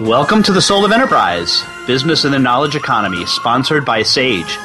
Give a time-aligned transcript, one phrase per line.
[0.00, 4.58] Welcome to the Soul of Enterprise, Business in the Knowledge Economy, sponsored by SAGE,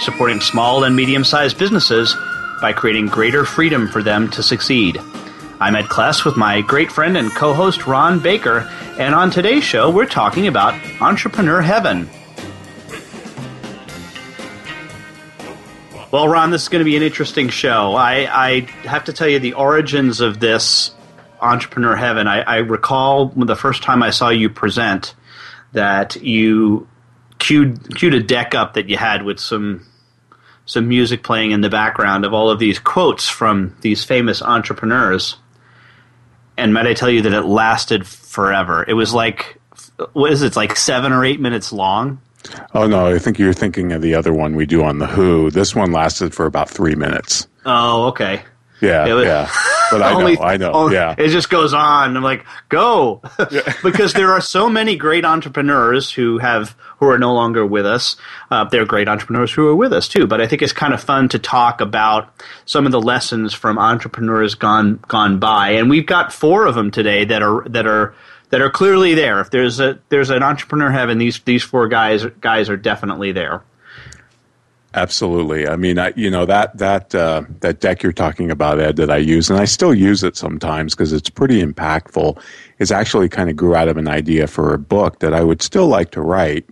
[0.00, 2.14] supporting small and medium sized businesses
[2.60, 5.00] by creating greater freedom for them to succeed.
[5.60, 9.64] I'm Ed Kless with my great friend and co host Ron Baker, and on today's
[9.64, 12.10] show, we're talking about Entrepreneur Heaven.
[16.10, 17.94] Well, Ron, this is going to be an interesting show.
[17.94, 20.90] I, I have to tell you the origins of this
[21.40, 25.14] Entrepreneur Heaven, I, I recall the first time I saw you present
[25.72, 26.88] that you
[27.38, 29.86] queued queued a deck up that you had with some
[30.64, 35.36] some music playing in the background of all of these quotes from these famous entrepreneurs.
[36.56, 38.84] And might I tell you that it lasted forever?
[38.86, 39.58] It was like
[40.12, 40.46] what is it?
[40.46, 42.20] It's like seven or eight minutes long.
[42.74, 45.50] Oh no, I think you're thinking of the other one we do on the Who.
[45.50, 47.48] This one lasted for about three minutes.
[47.64, 48.42] Oh, okay.
[48.80, 49.50] Yeah, was, yeah.
[49.90, 50.72] But I only, know, I know.
[50.72, 51.14] Only, yeah.
[51.16, 52.16] It just goes on.
[52.16, 53.22] I'm like, go.
[53.82, 58.16] because there are so many great entrepreneurs who have who are no longer with us.
[58.50, 60.26] Uh, there are great entrepreneurs who are with us too.
[60.26, 62.32] But I think it's kind of fun to talk about
[62.64, 65.70] some of the lessons from entrepreneurs gone gone by.
[65.70, 68.14] And we've got four of them today that are that are
[68.50, 69.40] that are clearly there.
[69.40, 73.62] If there's a there's an entrepreneur heaven, these these four guys guys are definitely there.
[74.96, 75.68] Absolutely.
[75.68, 79.10] I mean, I, you know that that uh, that deck you're talking about, Ed, that
[79.10, 82.40] I use, and I still use it sometimes because it's pretty impactful.
[82.78, 85.62] Is actually kind of grew out of an idea for a book that I would
[85.62, 86.70] still like to write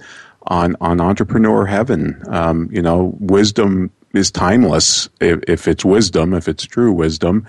[0.49, 2.23] on on entrepreneur heaven.
[2.29, 7.47] Um, you know, wisdom is timeless if, if it's wisdom, if it's true wisdom,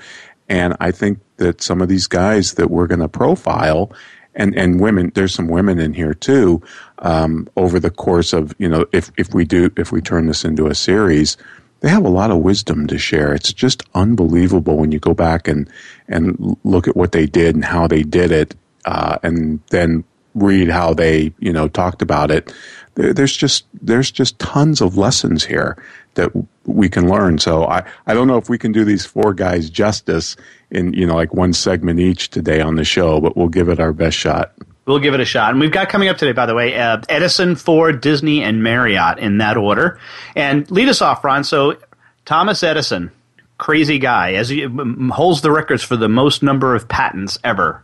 [0.49, 3.93] and I think that some of these guys that we're going to profile
[4.35, 5.11] and and women.
[5.15, 6.61] There's some women in here too.
[6.99, 10.45] Um, over the course of you know, if if we do if we turn this
[10.45, 11.37] into a series,
[11.81, 13.33] they have a lot of wisdom to share.
[13.33, 15.69] It's just unbelievable when you go back and
[16.07, 20.03] and look at what they did and how they did it, uh, and then
[20.35, 22.53] read how they you know talked about it.
[22.95, 25.77] There's just there's just tons of lessons here
[26.15, 26.31] that
[26.65, 27.37] we can learn.
[27.37, 30.35] So I, I don't know if we can do these four guys justice
[30.71, 33.79] in you know like one segment each today on the show, but we'll give it
[33.79, 34.53] our best shot.
[34.85, 35.51] We'll give it a shot.
[35.51, 39.17] And we've got coming up today, by the way, uh, Edison, Ford, Disney, and Marriott
[39.17, 39.99] in that order.
[40.35, 41.43] And lead us off, Ron.
[41.43, 41.77] So
[42.25, 43.11] Thomas Edison,
[43.57, 44.67] crazy guy, as he
[45.11, 47.81] holds the records for the most number of patents ever.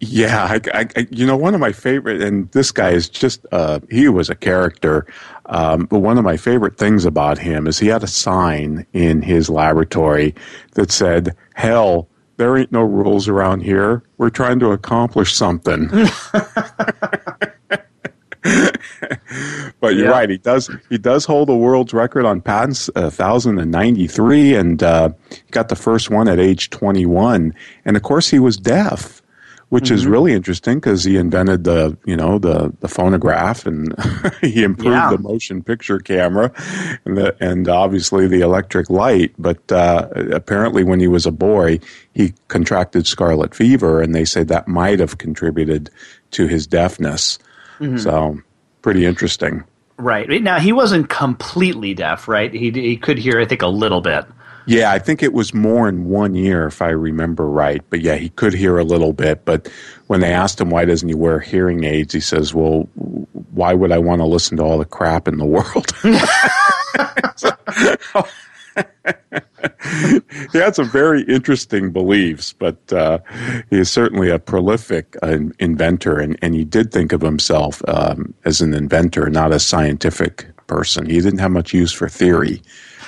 [0.00, 3.80] Yeah, I, I, you know, one of my favorite, and this guy is just, uh,
[3.90, 5.06] he was a character.
[5.46, 9.20] Um, but one of my favorite things about him is he had a sign in
[9.20, 10.34] his laboratory
[10.72, 14.02] that said, Hell, there ain't no rules around here.
[14.18, 15.88] We're trying to accomplish something.
[19.80, 20.10] but you're yeah.
[20.10, 20.28] right.
[20.28, 20.70] He does.
[20.88, 25.10] He does hold the world's record on patents, uh, thousand and ninety three, and uh,
[25.50, 27.54] got the first one at age twenty one.
[27.84, 29.22] And of course, he was deaf
[29.68, 29.94] which mm-hmm.
[29.94, 33.94] is really interesting because he invented the you know the the phonograph and
[34.40, 35.10] he improved yeah.
[35.10, 36.52] the motion picture camera
[37.04, 39.32] and the, and obviously the electric light.
[39.38, 41.80] But uh, apparently, when he was a boy,
[42.14, 45.90] he contracted scarlet fever, and they say that might have contributed
[46.32, 47.38] to his deafness.
[47.80, 47.98] Mm-hmm.
[47.98, 48.40] So,
[48.82, 49.64] pretty interesting.
[49.98, 52.52] Right now, he wasn't completely deaf, right?
[52.52, 54.26] He he could hear, I think, a little bit.
[54.66, 57.82] Yeah, I think it was more in one year, if I remember right.
[57.88, 59.44] But yeah, he could hear a little bit.
[59.44, 59.68] But
[60.08, 62.88] when they asked him why doesn't he wear hearing aids, he says, "Well,
[63.52, 65.92] why would I want to listen to all the crap in the world?"
[70.52, 73.18] he had some very interesting beliefs, but uh,
[73.70, 78.34] he is certainly a prolific uh, inventor, and, and he did think of himself um,
[78.44, 81.06] as an inventor, not a scientific person.
[81.06, 82.62] He didn't have much use for theory.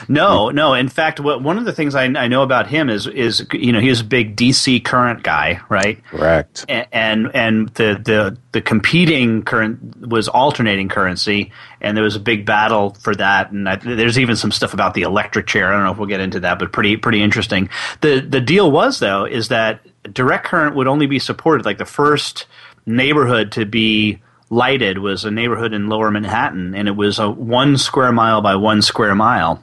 [0.08, 0.74] No, no.
[0.74, 3.72] In fact, what, one of the things I, I know about him is is you
[3.72, 6.04] know he's a big DC current guy, right?
[6.06, 6.64] Correct.
[6.68, 12.20] And and, and the, the the competing current was alternating currency, and there was a
[12.20, 13.50] big battle for that.
[13.50, 15.68] And I, there's even some stuff about the electric chair.
[15.68, 17.68] I don't know if we'll get into that, but pretty pretty interesting.
[18.00, 19.80] The the deal was though is that
[20.12, 22.46] direct current would only be supported like the first
[22.86, 27.76] neighborhood to be lighted was a neighborhood in lower Manhattan, and it was a one
[27.76, 29.62] square mile by one square mile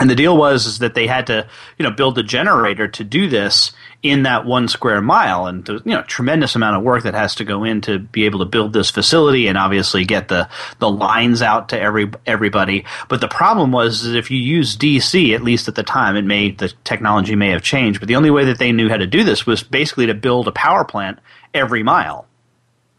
[0.00, 1.46] And the deal was is that they had to,
[1.78, 5.82] you know, build a generator to do this in that one square mile, and you
[5.84, 8.72] know, tremendous amount of work that has to go in to be able to build
[8.72, 10.48] this facility and obviously get the
[10.78, 12.86] the lines out to every everybody.
[13.08, 16.24] But the problem was that if you use DC, at least at the time, it
[16.24, 19.06] may the technology may have changed, but the only way that they knew how to
[19.06, 21.18] do this was basically to build a power plant
[21.52, 22.26] every mile.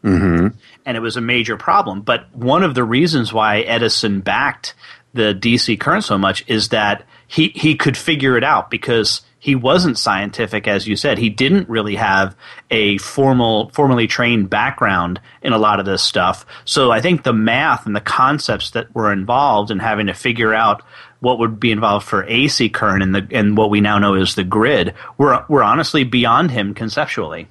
[0.04, 0.56] Mm-hmm.
[0.84, 2.02] And it was a major problem.
[2.02, 4.74] But one of the reasons why Edison backed
[5.14, 9.56] the DC current so much is that he, he could figure it out because he
[9.56, 11.18] wasn't scientific, as you said.
[11.18, 12.36] He didn't really have
[12.70, 16.46] a formal, formally trained background in a lot of this stuff.
[16.64, 20.54] So I think the math and the concepts that were involved in having to figure
[20.54, 20.82] out
[21.18, 24.34] what would be involved for AC current and the and what we now know is
[24.34, 27.48] the grid were were honestly beyond him conceptually.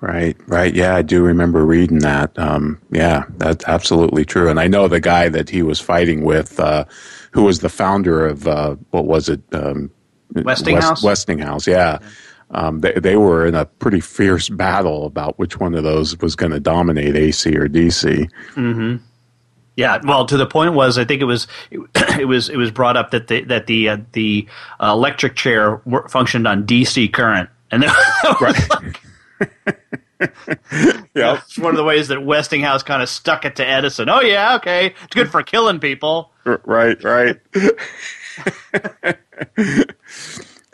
[0.00, 0.74] Right, right.
[0.74, 2.38] Yeah, I do remember reading that.
[2.38, 4.50] Um, yeah, that's absolutely true.
[4.50, 6.84] And I know the guy that he was fighting with, uh,
[7.32, 9.40] who was the founder of uh, what was it?
[9.52, 9.90] Um,
[10.34, 11.02] Westinghouse.
[11.02, 11.66] West, Westinghouse.
[11.66, 11.98] Yeah.
[12.50, 16.36] Um, they they were in a pretty fierce battle about which one of those was
[16.36, 18.30] going to dominate AC or DC.
[18.54, 18.96] Mm-hmm.
[19.76, 22.96] Yeah, well, to the point was, I think it was it was it was brought
[22.96, 24.46] up that the that the uh, the
[24.80, 27.92] uh, electric chair functioned on DC current, and then,
[28.40, 28.96] right.
[31.14, 34.08] yeah, it's one of the ways that Westinghouse kind of stuck it to Edison.
[34.08, 36.32] Oh yeah, okay, it's good for killing people.
[36.44, 37.38] Right, right.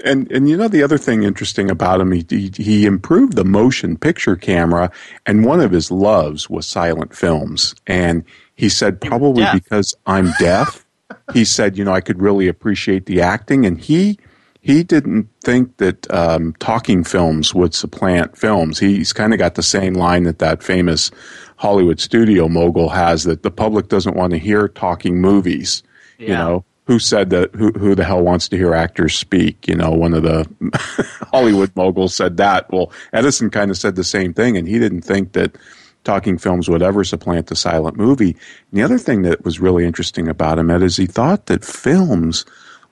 [0.05, 3.45] and and you know the other thing interesting about him, he, he, he improved the
[3.45, 4.91] motion picture camera,
[5.27, 7.75] and one of his loves was silent films.
[7.87, 8.25] And
[8.55, 10.85] he said probably because I'm deaf,
[11.33, 14.19] he said you know I could really appreciate the acting, and he
[14.63, 18.79] he didn't think that um, talking films would supplant films.
[18.79, 21.11] He's kind of got the same line that that famous
[21.57, 25.83] Hollywood studio mogul has that the public doesn't want to hear talking movies.
[26.17, 26.27] Yeah.
[26.27, 27.53] You know, who said that?
[27.57, 29.67] Who, who the hell wants to hear actors speak?
[29.67, 30.49] You know, one of the
[31.33, 32.71] Hollywood moguls said that.
[32.71, 35.57] Well, Edison kind of said the same thing, and he didn't think that
[36.05, 38.31] talking films would ever supplant the silent movie.
[38.31, 41.65] And the other thing that was really interesting about him, Ed, is he thought that
[41.65, 42.45] films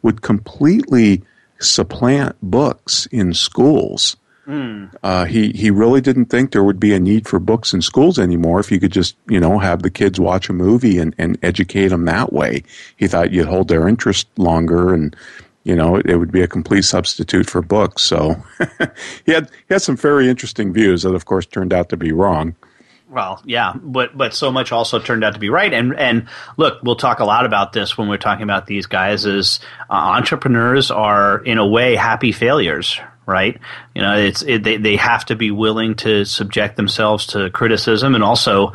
[0.02, 1.22] would completely
[1.60, 4.16] supplant books in schools.
[4.46, 4.92] Mm.
[5.02, 8.18] Uh, he he really didn't think there would be a need for books in schools
[8.18, 11.38] anymore if you could just you know have the kids watch a movie and, and
[11.42, 12.64] educate them that way.
[12.96, 15.14] He thought you'd hold their interest longer and
[15.62, 18.02] you know it, it would be a complete substitute for books.
[18.02, 18.42] So
[19.24, 22.10] he had he had some very interesting views that of course turned out to be
[22.10, 22.56] wrong.
[23.10, 25.72] Well, yeah, but but so much also turned out to be right.
[25.72, 29.26] And and look, we'll talk a lot about this when we're talking about these guys.
[29.26, 29.58] Is
[29.90, 33.58] uh, entrepreneurs are in a way happy failures, right?
[33.96, 38.14] You know, it's it, they they have to be willing to subject themselves to criticism
[38.14, 38.74] and also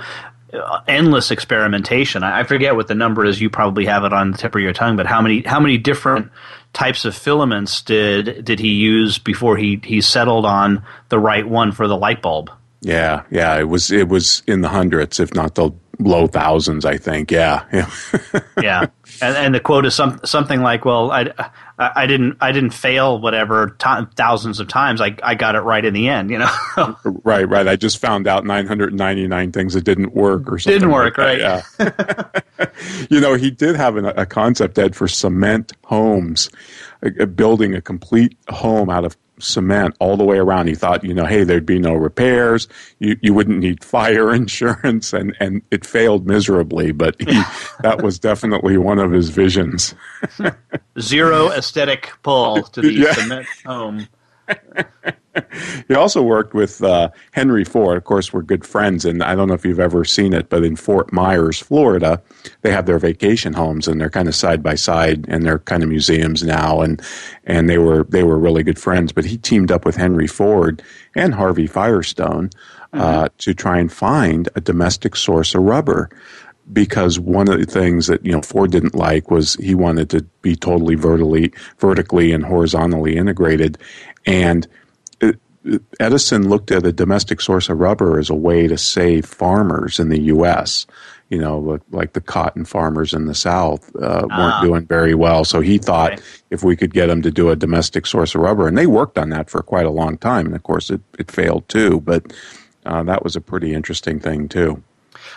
[0.53, 2.21] uh, endless experimentation.
[2.21, 3.39] I, I forget what the number is.
[3.39, 5.77] You probably have it on the tip of your tongue, but how many how many
[5.77, 6.29] different
[6.73, 11.71] types of filaments did did he use before he he settled on the right one
[11.71, 12.51] for the light bulb?
[12.85, 16.85] Yeah, yeah, it was it was in the hundreds, if not the low thousands.
[16.85, 17.31] I think.
[17.31, 17.89] Yeah, yeah,
[18.61, 18.85] yeah.
[19.23, 21.31] And, and, the quote is some, something like, "Well, I,
[21.79, 25.01] I didn't I didn't fail whatever t- thousands of times.
[25.01, 26.29] I I got it right in the end.
[26.29, 26.55] You know."
[27.23, 27.67] right, right.
[27.67, 30.79] I just found out 999 things that didn't work or something.
[30.79, 31.63] Didn't work, like right?
[31.79, 32.67] Yeah.
[33.09, 36.51] you know, he did have an, a concept, Ed, for cement homes,
[37.33, 40.67] building a complete home out of cement all the way around.
[40.67, 42.67] He thought, you know, hey, there'd be no repairs.
[42.99, 45.13] You, you wouldn't need fire insurance.
[45.13, 47.25] And, and it failed miserably, but he,
[47.81, 49.93] that was definitely one of his visions.
[50.99, 53.13] Zero aesthetic pull to the yeah.
[53.13, 54.07] cement home.
[55.87, 57.97] he also worked with uh, Henry Ford.
[57.97, 60.63] Of course, we're good friends, and I don't know if you've ever seen it, but
[60.63, 62.21] in Fort Myers, Florida,
[62.61, 65.83] they have their vacation homes, and they're kind of side by side, and they're kind
[65.83, 66.81] of museums now.
[66.81, 67.01] and
[67.45, 69.11] And they were they were really good friends.
[69.11, 70.81] But he teamed up with Henry Ford
[71.15, 72.49] and Harvey Firestone
[72.93, 73.37] uh, mm-hmm.
[73.37, 76.09] to try and find a domestic source of rubber
[76.73, 80.23] because one of the things that you know Ford didn't like was he wanted to
[80.41, 83.77] be totally vertically vertically and horizontally integrated
[84.25, 84.67] and
[85.99, 90.09] Edison looked at a domestic source of rubber as a way to save farmers in
[90.09, 90.85] the U.S.
[91.29, 94.61] You know, like the cotton farmers in the South uh, weren't ah.
[94.63, 95.43] doing very well.
[95.43, 96.21] So he thought right.
[96.51, 99.17] if we could get them to do a domestic source of rubber, and they worked
[99.17, 100.45] on that for quite a long time.
[100.45, 101.99] And of course, it, it failed too.
[102.01, 102.31] But
[102.85, 104.83] uh, that was a pretty interesting thing too.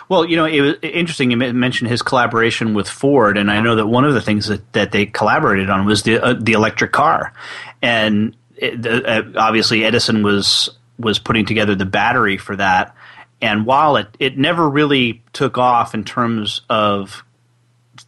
[0.07, 1.31] Well, you know, it was interesting.
[1.31, 4.73] You mentioned his collaboration with Ford, and I know that one of the things that,
[4.73, 7.33] that they collaborated on was the uh, the electric car,
[7.81, 12.95] and it, uh, obviously Edison was was putting together the battery for that,
[13.41, 17.23] and while it it never really took off in terms of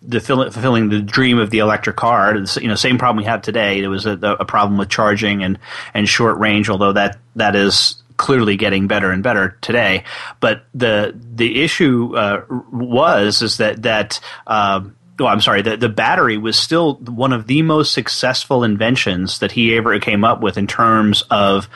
[0.02, 2.36] the fulfilling the dream of the electric car.
[2.60, 3.82] you know, same problem we have today.
[3.82, 5.60] There was a, a problem with charging and
[5.94, 10.04] and short range, although that that is clearly getting better and better today.
[10.40, 14.20] But the the issue uh, was is that that.
[14.46, 14.82] Uh,
[15.22, 19.52] well, I'm sorry, the, the battery was still one of the most successful inventions that
[19.52, 21.70] he ever came up with in terms of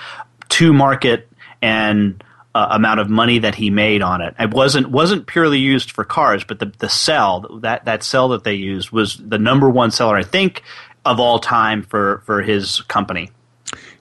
[0.49, 1.29] to market
[1.61, 2.23] and
[2.53, 4.33] uh, amount of money that he made on it.
[4.39, 8.43] It wasn't wasn't purely used for cars, but the the cell that that cell that
[8.43, 10.63] they used was the number one seller I think
[11.03, 13.29] of all time for for his company.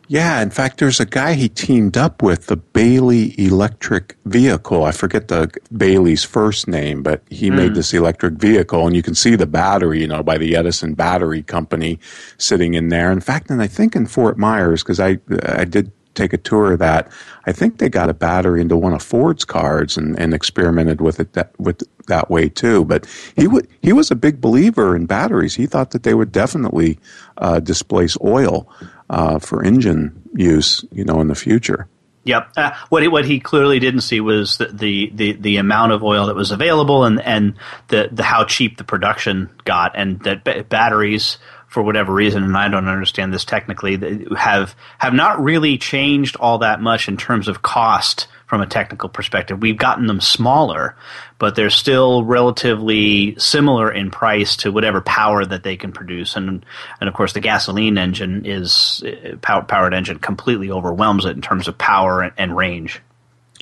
[0.06, 4.84] Yeah, in fact, there's a guy he teamed up with, the Bailey Electric Vehicle.
[4.84, 7.56] I forget the Bailey's first name, but he mm.
[7.56, 10.94] made this electric vehicle, and you can see the battery, you know, by the Edison
[10.94, 11.98] Battery Company
[12.36, 13.10] sitting in there.
[13.10, 16.72] In fact, and I think in Fort Myers, because I I did take a tour
[16.72, 17.10] of that.
[17.46, 21.20] I think they got a battery into one of Ford's cars and, and experimented with
[21.20, 22.84] it that with that way too.
[22.84, 23.06] But
[23.36, 25.54] he would he was a big believer in batteries.
[25.54, 26.98] He thought that they would definitely
[27.38, 28.68] uh, displace oil
[29.10, 31.88] uh, for engine use, you know, in the future.
[32.24, 32.52] Yep.
[32.56, 36.02] Uh, what he, what he clearly didn't see was the, the, the, the, amount of
[36.02, 37.54] oil that was available and, and
[37.88, 41.36] the, the how cheap the production got, and that b- batteries
[41.68, 46.58] for whatever reason, and I don't understand this technically, have have not really changed all
[46.58, 49.60] that much in terms of cost from a technical perspective.
[49.60, 50.96] We've gotten them smaller,
[51.38, 56.36] but they're still relatively similar in price to whatever power that they can produce.
[56.36, 56.64] And
[57.00, 61.68] and of course, the gasoline engine is uh, powered engine completely overwhelms it in terms
[61.68, 63.00] of power and, and range.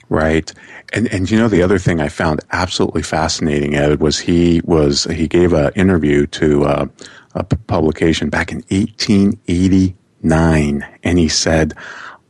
[0.08, 0.52] Right.
[0.92, 5.04] And and you know the other thing I found absolutely fascinating, Ed, was he was
[5.04, 6.86] he gave an interview to uh,
[7.34, 11.72] a publication back in 1889, and he said,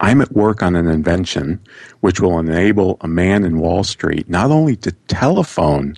[0.02, 1.60] I'm at work on an invention
[2.00, 5.96] which will enable a man in Wall Street not only to telephone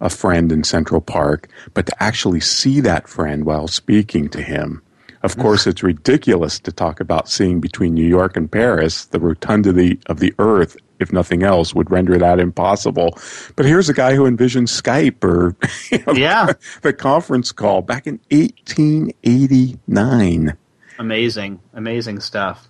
[0.00, 4.80] a friend in Central Park, but to actually see that friend while speaking to him.
[5.22, 10.00] Of course, it's ridiculous to talk about seeing between New York and Paris, the rotundity
[10.06, 13.18] of the earth, if nothing else, would render that impossible.
[13.56, 15.54] But here's a guy who envisioned Skype or
[15.90, 16.54] you know, yeah.
[16.80, 20.56] the conference call back in 1889.
[21.00, 22.68] Amazing, amazing stuff.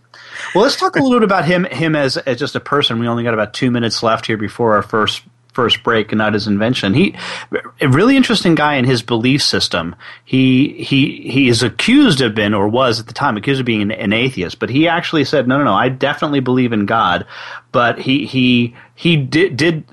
[0.54, 3.00] Well, let's talk a little bit about him him as, as just a person.
[3.00, 5.22] We only got about two minutes left here before our first
[5.60, 6.94] first break and not his invention.
[6.94, 7.14] He
[7.82, 9.94] a really interesting guy in his belief system.
[10.24, 13.82] He he he is accused of being or was at the time accused of being
[13.82, 17.26] an, an, atheist, but he actually said, "No, no, no, I definitely believe in God."
[17.72, 19.84] But he he he did did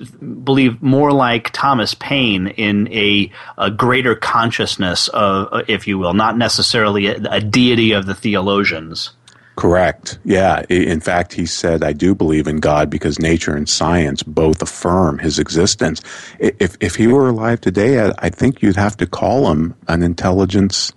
[0.46, 6.38] believe more like Thomas Paine in a, a greater consciousness of, if you will, not
[6.38, 9.17] necessarily a, a deity of the theologians.
[9.58, 10.20] Correct.
[10.24, 10.64] Yeah.
[10.70, 15.18] In fact, he said, I do believe in God because nature and science both affirm
[15.18, 16.00] his existence.
[16.38, 20.94] If, if he were alive today, I think you'd have to call him an intelligence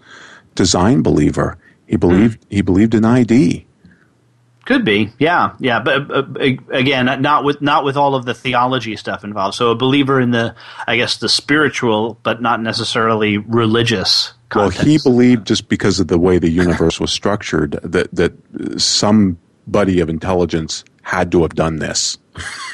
[0.55, 1.57] design believer.
[1.87, 2.55] He believed, hmm.
[2.55, 3.67] he believed in ID.
[4.67, 6.23] Could be, yeah, yeah, but uh,
[6.71, 9.57] again, not with not with all of the theology stuff involved.
[9.57, 10.55] So a believer in the,
[10.87, 14.79] I guess, the spiritual, but not necessarily religious Context.
[14.79, 18.33] Well, he believed just because of the way the universe was structured that that
[18.81, 22.19] somebody of intelligence had to have done this.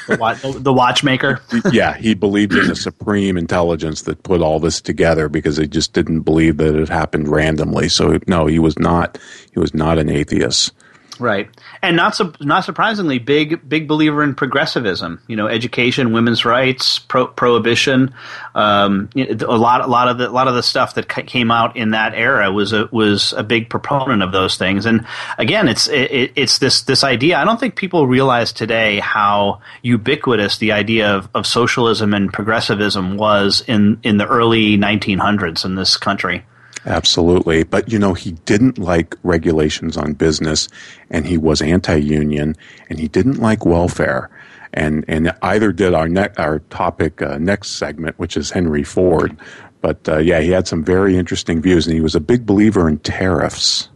[0.07, 1.41] The, the watchmaker.
[1.71, 5.93] yeah, he believed in a supreme intelligence that put all this together because he just
[5.93, 7.89] didn't believe that it happened randomly.
[7.89, 9.17] So no, he was not.
[9.51, 10.73] He was not an atheist.
[11.19, 11.49] Right,
[11.81, 15.21] and not su- not surprisingly, big big believer in progressivism.
[15.27, 18.13] You know, education, women's rights, pro- prohibition.
[18.55, 21.75] Um, a lot a lot of the a lot of the stuff that came out
[21.75, 24.85] in that era was a was a big proponent of those things.
[24.85, 25.05] And
[25.37, 27.37] again, it's it, it's this this idea.
[27.37, 33.17] I don't think people realize today how ubiquitous the idea of, of socialism and progressivism
[33.17, 36.45] was in in the early 1900s in this country.
[36.87, 37.63] Absolutely.
[37.63, 40.69] But, you know, he didn't like regulations on business
[41.09, 42.55] and he was anti union
[42.89, 44.29] and he didn't like welfare.
[44.73, 49.35] And, and either did our, ne- our topic uh, next segment, which is Henry Ford.
[49.81, 52.87] But uh, yeah, he had some very interesting views and he was a big believer
[52.87, 53.89] in tariffs.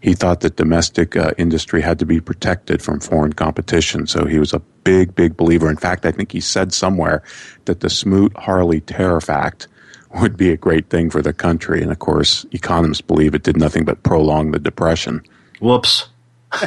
[0.00, 4.06] He thought that domestic uh, industry had to be protected from foreign competition.
[4.06, 5.68] So he was a big, big believer.
[5.68, 7.24] In fact, I think he said somewhere
[7.64, 9.66] that the Smoot Hawley Tariff Act
[10.14, 11.82] would be a great thing for the country.
[11.82, 15.22] And of course, economists believe it did nothing but prolong the depression.
[15.60, 16.08] Whoops.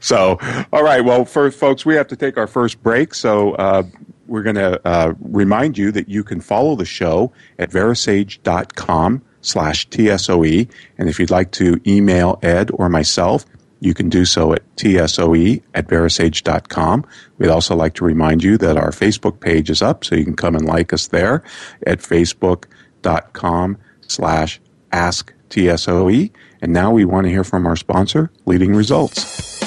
[0.00, 0.38] so,
[0.72, 1.04] all right.
[1.04, 3.14] Well, first, folks, we have to take our first break.
[3.14, 3.84] So, uh,
[4.26, 9.88] we're going to uh, remind you that you can follow the show at verasage.com slash
[9.88, 10.68] TSOE.
[10.98, 13.44] And if you'd like to email Ed or myself,
[13.84, 17.04] you can do so at tsoe at verasage.com.
[17.38, 20.36] We'd also like to remind you that our Facebook page is up, so you can
[20.36, 21.44] come and like us there
[21.86, 24.60] at facebook.com slash
[24.92, 26.30] ask TSOE.
[26.62, 29.63] And now we want to hear from our sponsor, Leading Results.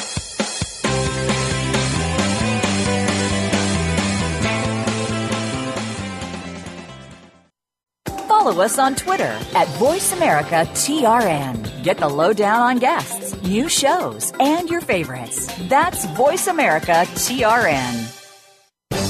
[8.47, 11.83] Follow us on Twitter at VoiceAmericaTRN.
[11.83, 15.53] Get the lowdown on guests, new shows, and your favorites.
[15.67, 18.13] That's VoiceAmericaTRN.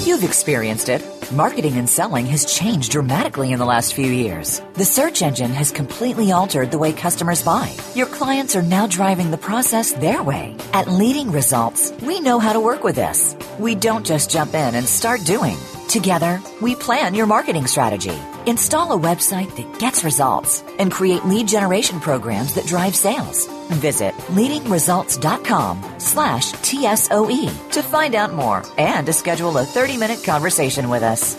[0.08, 1.04] You've experienced it.
[1.32, 4.60] Marketing and selling has changed dramatically in the last few years.
[4.74, 7.76] The search engine has completely altered the way customers buy.
[7.94, 10.58] Your clients are now driving the process their way.
[10.74, 13.36] At Leading Results, we know how to work with this.
[13.60, 15.58] We don't just jump in and start doing.
[15.88, 21.48] Together, we plan your marketing strategy, install a website that gets results, and create lead
[21.48, 23.48] generation programs that drive sales.
[23.70, 31.04] Visit leadingresults.com slash TSOE to find out more and to schedule a 30-minute conversation with
[31.04, 31.36] us.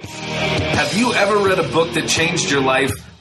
[0.00, 2.92] Have you ever read a book that changed your life?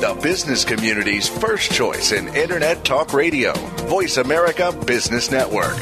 [0.00, 3.54] The business community's first choice in Internet Talk Radio.
[3.88, 5.74] Voice America Business Network.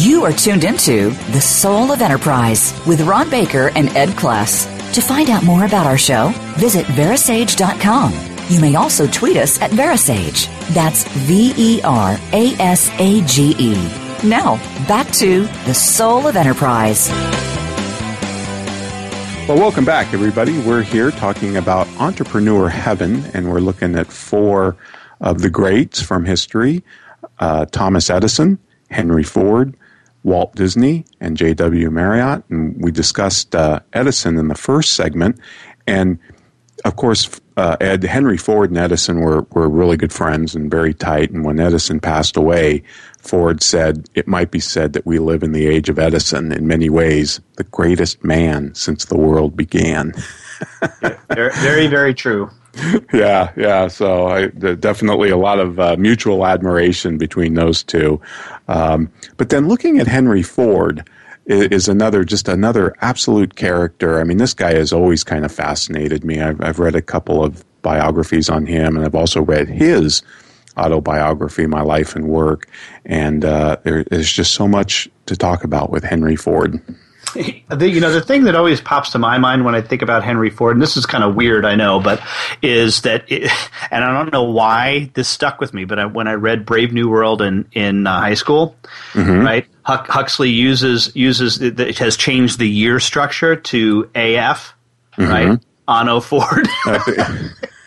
[0.00, 4.66] You are tuned into The Soul of Enterprise with Ron Baker and Ed Kless.
[4.94, 8.12] To find out more about our show, visit verasage.com.
[8.48, 10.46] You may also tweet us at Verasage.
[10.72, 14.07] That's V E R A S A G E.
[14.24, 14.56] Now,
[14.88, 17.08] back to The Soul of Enterprise.
[19.48, 20.58] Well, welcome back, everybody.
[20.58, 24.76] We're here talking about entrepreneur heaven, and we're looking at four
[25.20, 26.82] of the greats from history
[27.38, 28.58] uh, Thomas Edison,
[28.90, 29.76] Henry Ford,
[30.24, 31.88] Walt Disney, and J.W.
[31.88, 32.42] Marriott.
[32.50, 35.38] And we discussed uh, Edison in the first segment.
[35.86, 36.18] And
[36.84, 40.94] of course, uh, Ed, Henry Ford and Edison were, were really good friends and very
[40.94, 41.30] tight.
[41.30, 42.82] And when Edison passed away,
[43.18, 46.66] Ford said, It might be said that we live in the age of Edison, in
[46.66, 50.12] many ways, the greatest man since the world began.
[51.28, 52.50] very, very, very true.
[53.12, 53.88] yeah, yeah.
[53.88, 58.20] So I, definitely a lot of uh, mutual admiration between those two.
[58.68, 61.08] Um, but then looking at Henry Ford
[61.48, 64.20] is, is, another, just another absolute character.
[64.20, 66.40] I mean, this guy has always kind of fascinated me.
[66.40, 70.22] I've, I've read a couple of biographies on him, and I've also read his
[70.76, 72.68] autobiography, My Life and Work.
[73.04, 76.80] And uh, there's just so much to talk about with Henry Ford.
[77.32, 80.24] The, you know the thing that always pops to my mind when I think about
[80.24, 82.22] Henry Ford, and this is kind of weird, I know, but
[82.62, 83.50] is that, it,
[83.90, 86.92] and I don't know why this stuck with me, but I, when I read Brave
[86.92, 88.76] New World in in uh, high school,
[89.12, 89.40] mm-hmm.
[89.40, 94.74] right, Huck, Huxley uses uses it has changed the year structure to AF,
[95.16, 95.30] mm-hmm.
[95.30, 96.68] right, Anno Ford.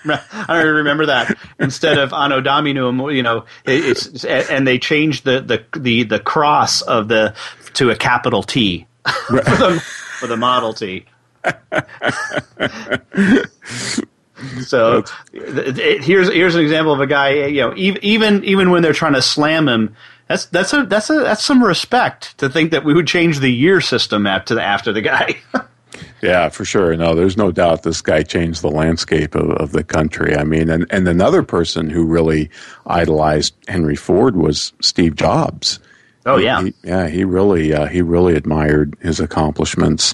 [0.04, 1.38] I don't even remember that.
[1.60, 6.82] Instead of Anno Dominum, you know, it's and they changed the the the, the cross
[6.82, 7.36] of the
[7.73, 8.88] to a capital T
[9.28, 9.84] for, the,
[10.20, 11.06] for the Model T.
[14.62, 17.32] so it, it, here's here's an example of a guy.
[17.32, 19.96] You know, even even when they're trying to slam him,
[20.28, 23.52] that's that's a that's a that's some respect to think that we would change the
[23.52, 25.38] year system after the after the guy.
[26.22, 26.96] Yeah, for sure.
[26.96, 30.36] No, there's no doubt this guy changed the landscape of, of the country.
[30.36, 32.50] I mean, and, and another person who really
[32.86, 35.80] idolized Henry Ford was Steve Jobs.
[36.25, 37.07] Oh yeah, he, yeah.
[37.07, 40.13] He really uh, he really admired his accomplishments.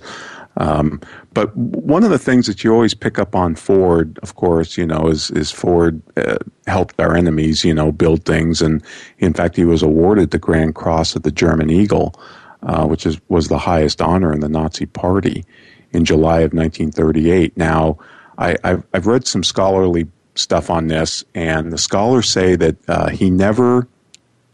[0.58, 1.02] Um,
[1.34, 4.86] but one of the things that you always pick up on Ford, of course, you
[4.86, 8.84] know, is is Ford uh, helped our enemies, you know, build things, and
[9.20, 12.20] in fact, he was awarded the Grand Cross of the German Eagle,
[12.64, 15.46] uh, which is was the highest honor in the Nazi Party
[15.92, 17.56] in July of 1938.
[17.56, 17.98] Now,
[18.38, 23.10] I, have I've read some scholarly stuff on this, and the scholars say that uh,
[23.10, 23.88] he never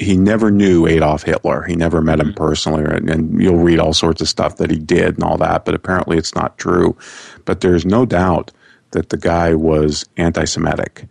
[0.04, 1.64] he never knew Adolf Hitler.
[1.64, 2.38] He never met him mm-hmm.
[2.38, 5.66] personally, and, and you'll read all sorts of stuff that he did and all that.
[5.66, 6.98] But apparently, it's not true.
[7.46, 8.52] But there's no doubt
[8.92, 11.08] that the guy was anti-Semitic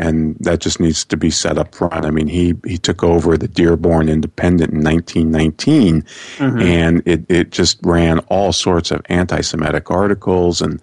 [0.00, 2.06] and that just needs to be set up front.
[2.06, 6.58] I mean, he he took over the Dearborn Independent in 1919, mm-hmm.
[6.58, 10.80] and it it just ran all sorts of anti-Semitic articles and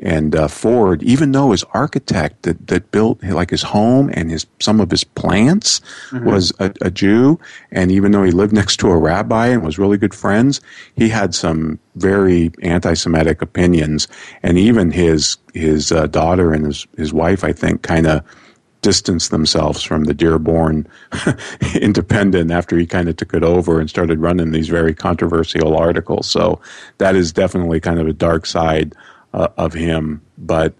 [0.00, 4.46] and uh, Ford, even though his architect that, that built like his home and his
[4.58, 6.24] some of his plants mm-hmm.
[6.24, 7.38] was a, a, Jew,
[7.70, 10.60] and even though he lived next to a rabbi and was really good friends,
[10.94, 14.08] he had some very anti-Semitic opinions,
[14.42, 18.24] and even his his uh, daughter and his his wife, I think, kind of
[18.82, 20.88] distanced themselves from the Dearborn
[21.74, 26.30] Independent after he kind of took it over and started running these very controversial articles.
[26.30, 26.58] So
[26.96, 28.94] that is definitely kind of a dark side
[29.32, 30.22] uh, of him.
[30.38, 30.74] But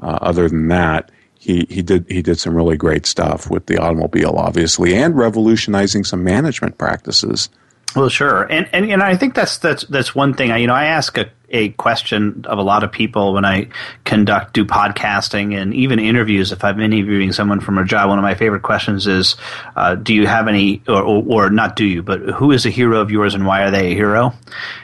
[0.00, 3.76] uh, other than that, he, he did he did some really great stuff with the
[3.78, 7.50] automobile, obviously, and revolutionizing some management practices.
[7.94, 10.50] Well, sure, and and and I think that's that's that's one thing.
[10.50, 13.68] I, you know, I ask a, a question of a lot of people when I
[14.04, 16.50] conduct do podcasting and even interviews.
[16.50, 19.36] If I'm interviewing someone from a job, one of my favorite questions is,
[19.76, 22.70] uh, "Do you have any, or, or, or, not do you, but who is a
[22.70, 24.34] hero of yours and why are they a hero?"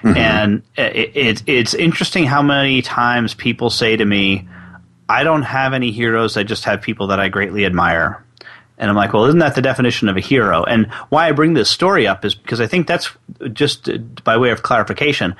[0.02, 0.16] Mm-hmm.
[0.16, 4.48] And it, it, it's interesting how many times people say to me,
[5.08, 6.36] "I don't have any heroes.
[6.36, 8.24] I just have people that I greatly admire."
[8.80, 10.64] And I'm like, well, isn't that the definition of a hero?
[10.64, 13.10] And why I bring this story up is because I think that's
[13.52, 13.90] just
[14.24, 15.36] by way of clarification.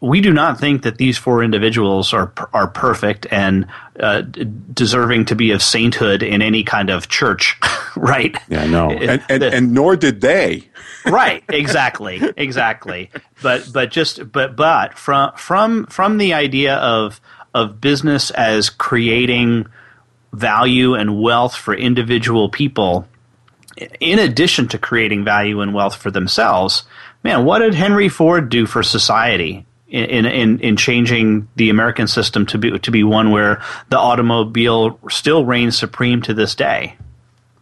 [0.00, 3.66] We do not think that these four individuals are are perfect and
[3.98, 4.22] uh,
[4.72, 7.56] deserving to be of sainthood in any kind of church,
[7.96, 8.36] right?
[8.48, 10.68] Yeah, no, and, and, and nor did they.
[11.04, 13.10] right, exactly, exactly.
[13.42, 17.20] But but just but but from from from the idea of
[17.54, 19.66] of business as creating
[20.32, 23.08] value and wealth for individual people,
[24.00, 26.84] in addition to creating value and wealth for themselves,
[27.22, 29.64] man, what did Henry Ford do for society?
[29.88, 35.00] In, in in changing the American system to be to be one where the automobile
[35.08, 36.94] still reigns supreme to this day.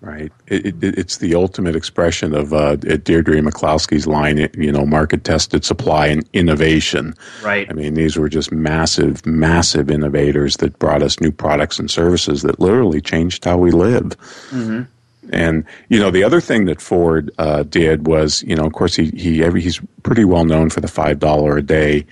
[0.01, 0.33] Right.
[0.47, 5.65] It, it, it's the ultimate expression of uh, Deirdre McCloskey's line, you know, market tested
[5.65, 7.15] supply and innovation.
[7.43, 7.69] Right.
[7.71, 12.43] I mean, these were just massive, massive innovators that brought us new products and services
[12.43, 14.17] that literally changed how we live.
[14.51, 14.83] Mm-hmm.
[15.33, 18.95] And you know, the other thing that Ford uh, did was, you know, of course,
[18.95, 22.07] he he he's pretty well known for the five dollar a day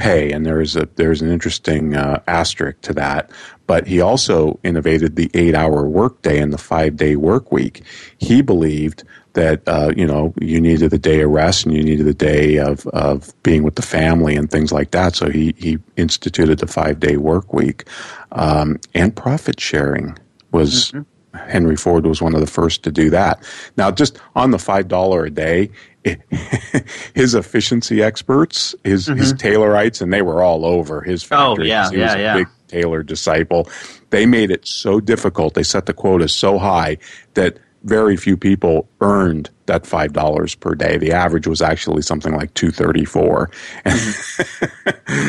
[0.00, 3.30] pay, and there is a there's an interesting uh, asterisk to that.
[3.66, 7.82] But he also innovated the eight-hour workday and the five-day work week.
[8.18, 9.04] He believed
[9.34, 12.58] that uh, you know you needed a day of rest and you needed a day
[12.58, 15.14] of, of being with the family and things like that.
[15.14, 17.84] So he he instituted the five-day work week
[18.32, 20.18] um, and profit sharing
[20.50, 20.90] was.
[20.90, 21.02] Mm-hmm.
[21.34, 23.42] Henry Ford was one of the first to do that.
[23.76, 25.70] Now, just on the five dollar a day,
[27.14, 29.18] his efficiency experts, his mm-hmm.
[29.18, 31.66] his Taylorites, and they were all over his factory.
[31.66, 32.34] Oh yeah, he yeah, yeah.
[32.34, 33.68] Big Taylor disciple.
[34.10, 35.54] They made it so difficult.
[35.54, 36.98] They set the quota so high
[37.34, 40.98] that very few people earned that five dollars per day.
[40.98, 43.50] The average was actually something like two thirty four.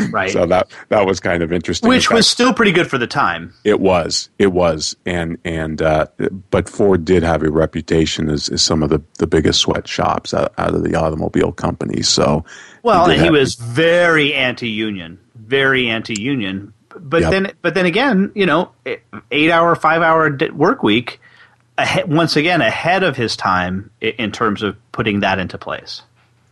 [0.09, 0.31] Right.
[0.31, 1.89] So that that was kind of interesting.
[1.89, 3.53] Which was still pretty good for the time.
[3.63, 4.29] It was.
[4.39, 4.95] It was.
[5.05, 6.07] And and uh,
[6.49, 10.53] but Ford did have a reputation as, as some of the, the biggest sweatshops out,
[10.57, 12.07] out of the automobile companies.
[12.07, 12.45] So
[12.83, 16.73] well, he and he was very anti union, very anti union.
[16.95, 17.31] But yep.
[17.31, 18.71] then, but then again, you know,
[19.31, 21.19] eight hour, five hour work week
[22.07, 26.01] once again ahead of his time in terms of putting that into place.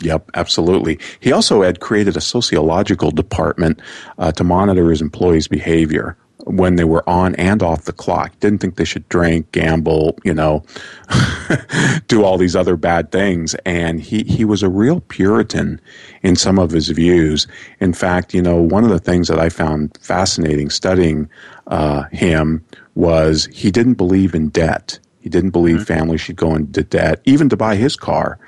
[0.02, 0.98] Yep, absolutely.
[1.20, 3.82] He also had created a sociological department
[4.18, 6.16] uh, to monitor his employees' behavior
[6.46, 8.40] when they were on and off the clock.
[8.40, 10.64] Didn't think they should drink, gamble, you know,
[12.08, 13.56] do all these other bad things.
[13.66, 15.82] And he, he was a real Puritan
[16.24, 17.46] in some of his views.
[17.82, 21.30] In fact, you know, one of the things that I found fascinating studying
[21.68, 22.66] uh, him
[22.96, 25.00] was he didn't believe in debt.
[25.22, 25.86] He didn't believe mm-hmm.
[25.86, 28.40] families should go into debt, even to buy his car.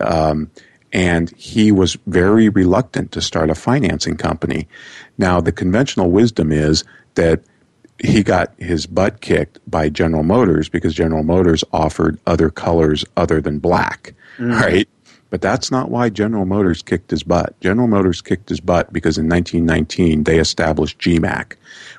[0.00, 0.50] Um,
[0.92, 4.68] and he was very reluctant to start a financing company.
[5.18, 7.42] Now, the conventional wisdom is that
[7.98, 13.40] he got his butt kicked by General Motors because General Motors offered other colors other
[13.40, 14.52] than black, mm-hmm.
[14.52, 14.88] right?
[15.32, 17.58] But that's not why General Motors kicked his butt.
[17.62, 21.54] General Motors kicked his butt because in 1919 they established GMAC,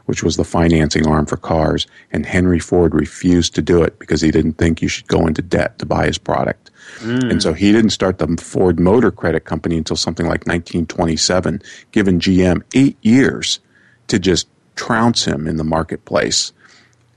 [0.05, 4.21] which was the financing arm for cars, and Henry Ford refused to do it because
[4.21, 6.69] he didn't think you should go into debt to buy his product.
[6.99, 7.31] Mm.
[7.31, 11.59] And so he didn't start the Ford Motor Credit Company until something like 1927,
[11.91, 13.59] giving GM eight years
[14.09, 16.53] to just trounce him in the marketplace.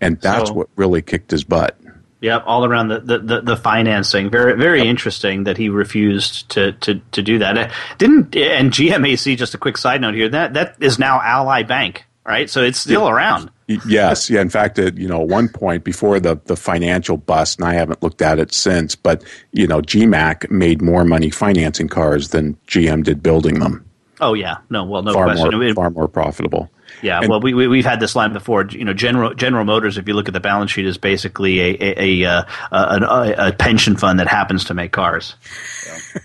[0.01, 1.79] And that's so, what really kicked his butt.
[2.21, 4.31] Yep, all around the, the, the, the, financing.
[4.31, 4.87] Very very yep.
[4.87, 7.59] interesting that he refused to, to, to do that.
[7.59, 9.37] Uh, didn't and GMAC.
[9.37, 10.29] Just a quick side note here.
[10.31, 12.49] That that is now Ally Bank, right?
[12.49, 13.13] So it's still yeah.
[13.13, 13.51] around.
[13.87, 14.41] Yes, yeah.
[14.41, 18.03] In fact, at you know one point before the the financial bust, and I haven't
[18.03, 23.05] looked at it since, but you know GMAC made more money financing cars than GM
[23.05, 23.85] did building them.
[24.21, 25.59] Oh yeah, no, well, no far question.
[25.59, 26.71] More, far more profitable.
[27.03, 28.67] Yeah, and, well, we, we have had this line before.
[28.67, 31.77] You know, General General Motors, if you look at the balance sheet, is basically a
[31.81, 35.35] a, a, uh, a, a, a pension fund that happens to make cars.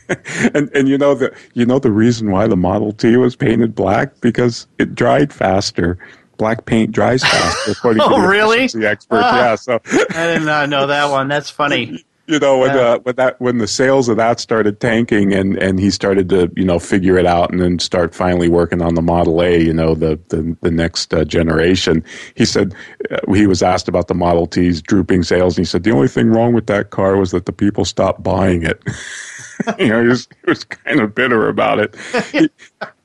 [0.10, 0.16] Yeah.
[0.54, 3.76] and and you know the you know the reason why the Model T was painted
[3.76, 5.98] black because it dried faster.
[6.38, 8.64] Black paint dries faster, according oh, to the really?
[8.64, 9.22] expert.
[9.22, 11.28] Ah, yeah, so I did not know that one.
[11.28, 12.04] That's funny.
[12.32, 12.82] you know when yeah.
[12.82, 16.50] uh, when that when the sales of that started tanking and and he started to
[16.56, 19.74] you know figure it out and then start finally working on the Model A you
[19.74, 22.04] know the the, the next uh, generation
[22.36, 22.74] he said
[23.12, 26.08] uh, he was asked about the Model T's drooping sales and he said the only
[26.08, 28.82] thing wrong with that car was that the people stopped buying it
[29.78, 31.96] you know he was, he was kind of bitter about it
[32.32, 32.50] he,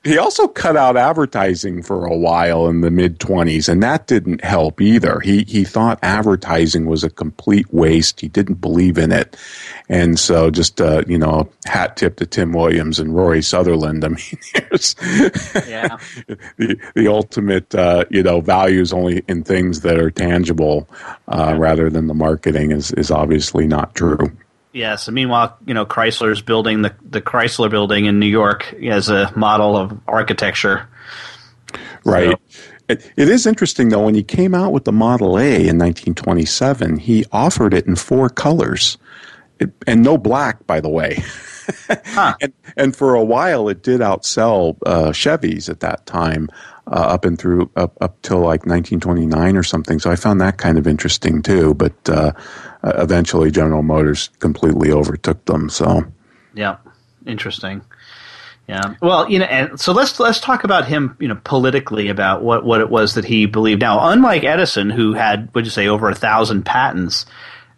[0.07, 4.43] he also cut out advertising for a while in the mid 20s, and that didn't
[4.43, 5.19] help either.
[5.19, 8.21] He, he thought advertising was a complete waste.
[8.21, 9.35] He didn't believe in it.
[9.89, 14.03] And so just, uh, you know, hat tip to Tim Williams and Rory Sutherland.
[14.05, 14.37] I mean,
[15.67, 15.97] yeah.
[16.57, 20.87] the, the ultimate, uh, you know, values only in things that are tangible
[21.27, 21.57] uh, yeah.
[21.57, 24.31] rather than the marketing is, is obviously not true.
[24.73, 25.07] Yes.
[25.07, 29.31] And meanwhile, you know, Chrysler's building the the Chrysler Building in New York as a
[29.35, 30.87] model of architecture.
[32.03, 32.31] Right.
[32.31, 32.63] So.
[32.89, 36.97] It, it is interesting though when he came out with the Model A in 1927,
[36.97, 38.97] he offered it in four colors,
[39.59, 41.21] it, and no black, by the way.
[42.05, 42.35] huh.
[42.41, 46.47] and, and for a while, it did outsell uh, Chevys at that time,
[46.87, 49.99] uh, up and through up up till like 1929 or something.
[49.99, 51.73] So I found that kind of interesting too.
[51.73, 52.31] But uh,
[52.83, 55.69] uh, eventually General Motors completely overtook them.
[55.69, 56.05] So,
[56.53, 56.77] yeah,
[57.25, 57.81] interesting.
[58.67, 58.95] Yeah.
[59.01, 62.65] Well, you know, and so let's let's talk about him, you know, politically about what,
[62.65, 63.81] what it was that he believed.
[63.81, 67.25] Now, unlike Edison, who had, would you say, over a thousand patents,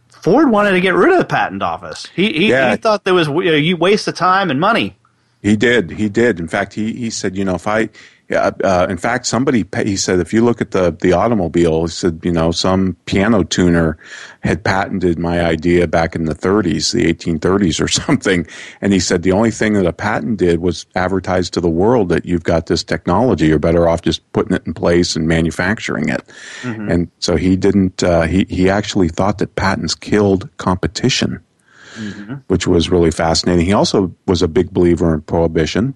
[0.10, 2.08] Ford wanted to get rid of the patent office.
[2.16, 2.72] He he, yeah.
[2.72, 4.96] he thought there was you, know, you waste of time and money.
[5.44, 5.92] He did.
[5.92, 6.40] He did.
[6.40, 7.90] In fact, he he said, you know, if I
[8.30, 11.92] yeah, uh, in fact, somebody he said if you look at the the automobile, he
[11.92, 13.98] said you know some piano tuner
[14.42, 18.46] had patented my idea back in the 30s, the 1830s or something,
[18.82, 22.10] and he said the only thing that a patent did was advertise to the world
[22.10, 23.48] that you've got this technology.
[23.48, 26.22] You're better off just putting it in place and manufacturing it.
[26.62, 26.92] Mm-hmm.
[26.92, 28.04] And so he didn't.
[28.04, 31.44] Uh, he he actually thought that patents killed competition.
[31.96, 32.36] Mm-hmm.
[32.48, 33.66] Which was really fascinating.
[33.66, 35.96] He also was a big believer in prohibition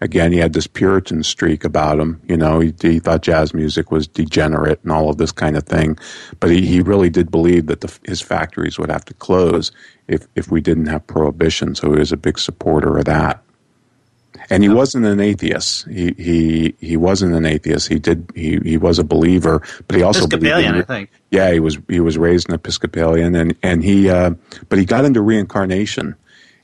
[0.00, 2.20] again, he had this Puritan streak about him.
[2.26, 5.64] You know, he, he, thought jazz music was degenerate and all of this kind of
[5.64, 5.98] thing.
[6.40, 9.72] But he, he really did believe that the, his factories would have to close
[10.08, 11.74] if, if we didn't have prohibition.
[11.74, 13.42] So he was a big supporter of that.
[14.48, 15.86] And he wasn't an atheist.
[15.86, 17.88] He he he wasn't an atheist.
[17.88, 21.10] He did he, he was a believer, but he also Episcopalian, in, I think.
[21.30, 24.30] Yeah, he was he was raised an Episcopalian, and and he uh,
[24.68, 26.16] but he got into reincarnation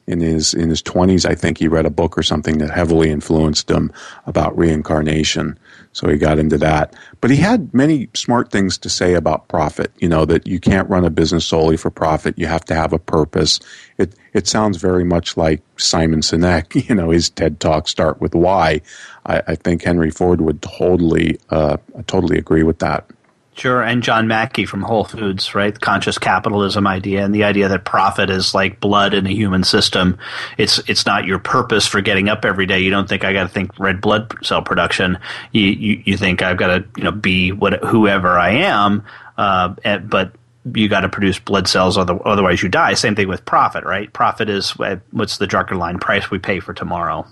[0.06, 3.10] in his in his 20s i think he read a book or something that heavily
[3.10, 3.92] influenced him
[4.26, 5.58] about reincarnation.
[5.92, 6.94] So he got into that.
[7.22, 10.88] But he had many smart things to say about profit you know that you can't
[10.88, 12.38] run a business solely for profit.
[12.38, 13.60] You have to have a purpose.
[13.98, 18.34] It it sounds very much like simon sinek you know his ted talk start with
[18.34, 18.80] why.
[19.24, 23.10] I, I think henry ford would totally uh, totally agree with that
[23.56, 25.80] Sure, and John Mackey from Whole Foods, right?
[25.80, 30.18] Conscious capitalism idea and the idea that profit is like blood in a human system.
[30.58, 32.80] It's it's not your purpose for getting up every day.
[32.80, 35.18] You don't think I got to think red blood cell production.
[35.52, 39.04] You you, you think I've got to you know be what whoever I am,
[39.38, 40.32] uh, but
[40.74, 42.92] you got to produce blood cells, otherwise you die.
[42.92, 44.12] Same thing with profit, right?
[44.12, 47.26] Profit is what's the Drucker line price we pay for tomorrow.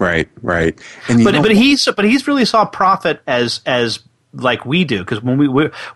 [0.00, 0.76] Right, right.
[1.06, 4.00] but but he's but he's really saw profit as as
[4.32, 5.48] like we do because when we,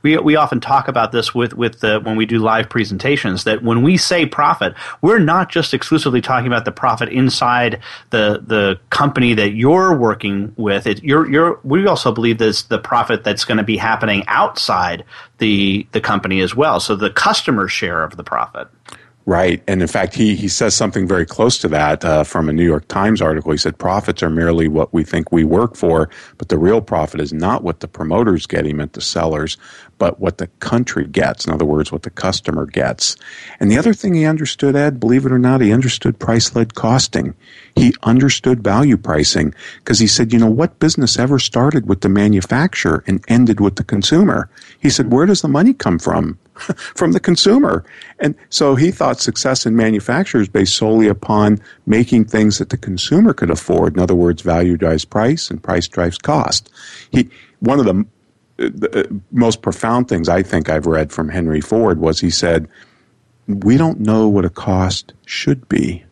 [0.03, 3.62] we we often talk about this with with the when we do live presentations that
[3.62, 8.79] when we say profit we're not just exclusively talking about the profit inside the the
[8.90, 10.87] company that you're working with.
[10.87, 15.05] It you're you're we also believe that the profit that's going to be happening outside
[15.38, 16.81] the the company as well.
[16.81, 18.68] So the customer share of the profit
[19.26, 19.62] Right.
[19.66, 22.64] And in fact, he, he says something very close to that uh, from a New
[22.64, 23.52] York Times article.
[23.52, 27.20] He said, Profits are merely what we think we work for, but the real profit
[27.20, 29.56] is not what the promoters get, he meant the sellers,
[30.05, 31.47] but what the country gets.
[31.47, 33.17] In other words, what the customer gets.
[33.59, 36.75] And the other thing he understood, Ed, believe it or not, he understood price led
[36.75, 37.35] costing.
[37.75, 42.11] He understood value pricing because he said, you know, what business ever started with the
[42.11, 44.51] manufacturer and ended with the consumer?
[44.79, 46.38] He said, where does the money come from?
[46.95, 47.83] from the consumer.
[48.21, 53.33] And so he thought success in manufacturers based solely upon making things that the consumer
[53.33, 53.95] could afford.
[53.95, 56.71] In other words, value drives price and price drives cost.
[57.11, 58.07] He, one of the,
[58.57, 62.69] the uh, most profound things I think I've read from Henry Ford was he said,
[63.47, 66.05] we don't know what a cost should be.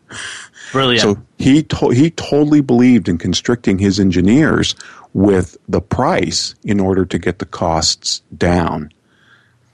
[0.73, 1.01] Brilliant.
[1.01, 4.75] So he to- he totally believed in constricting his engineers
[5.15, 8.91] with the price in order to get the costs down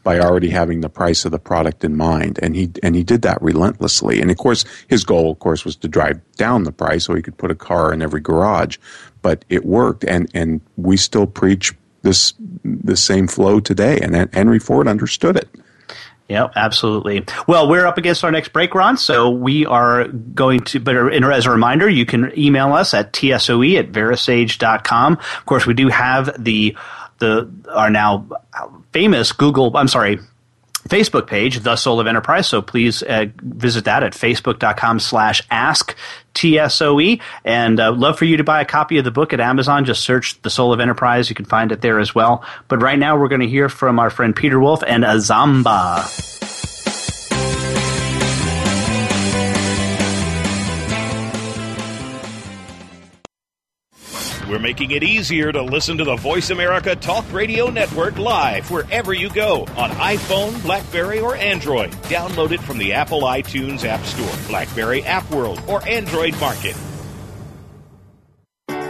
[0.03, 3.23] by already having the price of the product in mind and he and he did
[3.23, 7.05] that relentlessly and of course his goal of course was to drive down the price
[7.05, 8.79] so he could put a car in every garage
[9.21, 12.35] but it worked and and we still preach this
[12.65, 15.49] the same flow today and Henry Ford understood it
[16.29, 17.25] yeah, absolutely.
[17.47, 21.47] Well, we're up against our next break, Ron, so we are going to, but as
[21.47, 25.13] a reminder, you can email us at tsoe at verasage.com.
[25.15, 26.77] Of course, we do have the,
[27.19, 28.29] the, our now
[28.93, 30.19] famous Google, I'm sorry,
[30.89, 32.47] Facebook page, The Soul of Enterprise.
[32.47, 35.97] So please uh, visit that at facebook.com slash ask
[36.35, 37.21] TSOE.
[37.45, 39.85] And uh, love for you to buy a copy of the book at Amazon.
[39.85, 41.29] Just search The Soul of Enterprise.
[41.29, 42.45] You can find it there as well.
[42.69, 46.38] But right now we're going to hear from our friend Peter Wolf and Azamba.
[54.49, 59.13] We're making it easier to listen to the Voice America Talk Radio Network live wherever
[59.13, 61.91] you go on iPhone, Blackberry, or Android.
[62.09, 66.75] Download it from the Apple iTunes App Store, Blackberry App World, or Android Market.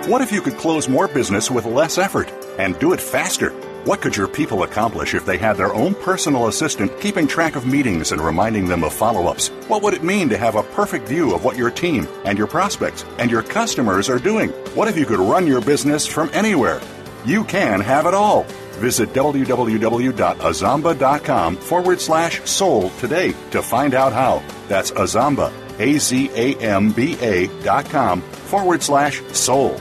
[0.06, 3.50] What if you could close more business with less effort and do it faster?
[3.84, 7.66] What could your people accomplish if they had their own personal assistant keeping track of
[7.66, 9.48] meetings and reminding them of follow ups?
[9.68, 12.46] What would it mean to have a perfect view of what your team and your
[12.46, 14.50] prospects and your customers are doing?
[14.74, 16.80] What if you could run your business from anywhere?
[17.24, 18.42] You can have it all.
[18.78, 24.42] Visit www.azamba.com forward slash soul today to find out how.
[24.68, 29.80] That's Azamba, A Z A M B A dot com forward slash soul.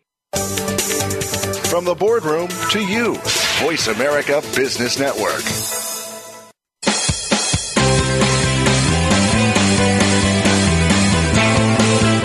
[1.71, 3.15] From the boardroom to you,
[3.59, 5.41] Voice America Business Network.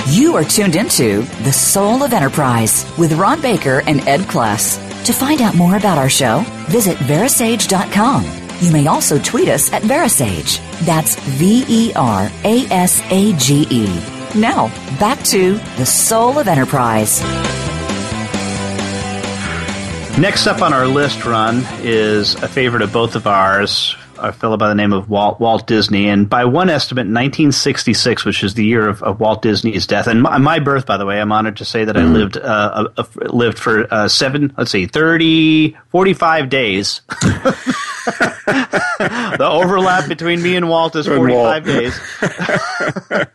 [0.08, 4.82] You are tuned into The Soul of Enterprise with Ron Baker and Ed Kless.
[5.04, 8.24] To find out more about our show, visit verasage.com.
[8.60, 10.58] You may also tweet us at Verasage.
[10.84, 13.86] That's V E R A S A G E.
[14.34, 17.22] Now, back to The Soul of Enterprise.
[20.18, 24.56] Next up on our list, run is a favorite of both of ours, a fellow
[24.56, 26.08] by the name of Walt, Walt Disney.
[26.08, 30.22] And by one estimate, 1966, which is the year of, of Walt Disney's death, and
[30.22, 32.14] my, my, birth, by the way, I'm honored to say that I mm.
[32.14, 37.02] lived uh, uh, lived for uh, seven, let's see, 30, 45 days.
[37.10, 42.00] the overlap between me and Walt is 45 days.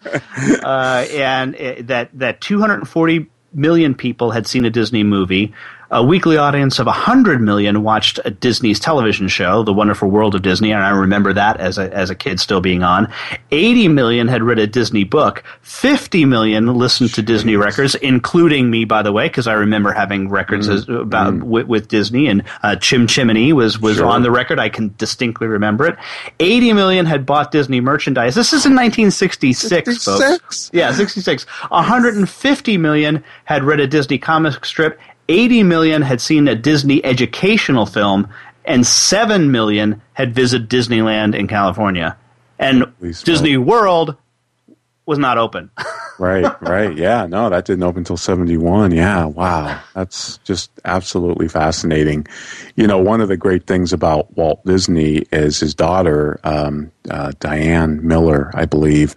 [0.64, 5.54] Uh, and it, that, that 240 million people had seen a Disney movie
[5.92, 10.42] a weekly audience of 100 million watched a Disney's television show, The Wonderful World of
[10.42, 13.12] Disney, and I remember that as a, as a kid still being on.
[13.52, 15.44] 80 million had read a Disney book.
[15.64, 20.30] 50 million listened to Disney records, including me, by the way, because I remember having
[20.30, 20.74] records mm.
[20.74, 21.44] as, about mm.
[21.44, 24.06] with, with, Disney, and uh, Chim Chimney was, was sure.
[24.06, 24.60] on the record.
[24.60, 25.98] I can distinctly remember it.
[26.40, 28.34] 80 million had bought Disney merchandise.
[28.36, 30.06] This is in 1966, 66?
[30.06, 30.72] folks.
[30.72, 31.44] Yeah, 66.
[31.44, 34.98] 150 million had read a Disney comic strip
[35.32, 38.28] 80 million had seen a Disney educational film,
[38.66, 42.18] and 7 million had visited Disneyland in California.
[42.60, 44.18] And Disney World
[45.06, 45.72] was not open.
[46.20, 46.96] right, right.
[46.96, 48.92] Yeah, no, that didn't open until 71.
[48.92, 49.80] Yeah, wow.
[49.94, 52.28] That's just absolutely fascinating.
[52.76, 57.32] You know, one of the great things about Walt Disney is his daughter, um, uh,
[57.40, 59.16] Diane Miller, I believe,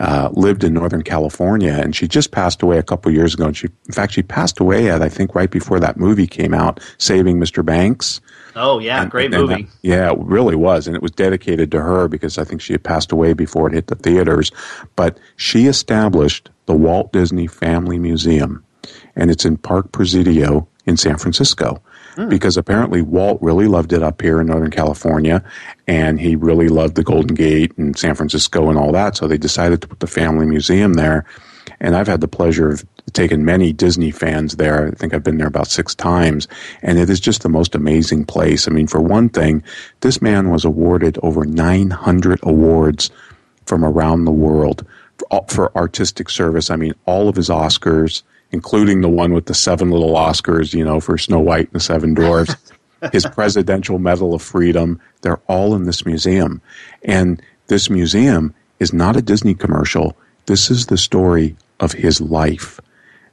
[0.00, 3.46] uh, lived in Northern California, and she just passed away a couple years ago.
[3.46, 6.54] And she, in fact, she passed away at, I think, right before that movie came
[6.54, 7.64] out, Saving Mr.
[7.64, 8.20] Banks.
[8.56, 9.62] Oh yeah, and, great and movie.
[9.64, 12.72] That, yeah, it really was, and it was dedicated to her because I think she
[12.72, 14.50] had passed away before it hit the theaters.
[14.96, 18.64] But she established the Walt Disney Family Museum,
[19.14, 21.82] and it's in Park Presidio in San Francisco.
[22.14, 22.30] Mm.
[22.30, 25.44] Because apparently Walt really loved it up here in Northern California,
[25.86, 29.16] and he really loved the Golden Gate and San Francisco and all that.
[29.16, 31.26] So they decided to put the family museum there.
[31.80, 34.88] And I've had the pleasure of taking many Disney fans there.
[34.88, 36.48] I think I've been there about six times,
[36.82, 38.66] and it is just the most amazing place.
[38.66, 39.62] I mean, for one thing,
[40.00, 43.10] this man was awarded over 900 awards
[43.66, 44.86] from around the world
[45.18, 46.70] for, for artistic service.
[46.70, 48.22] I mean, all of his Oscars,
[48.52, 51.80] including the one with the seven little Oscars, you know, for Snow White and the
[51.80, 52.54] Seven Dwarfs.
[53.12, 55.00] his Presidential Medal of Freedom.
[55.22, 56.60] They're all in this museum.
[57.02, 60.16] And this museum is not a Disney commercial.
[60.46, 62.80] This is the story of his life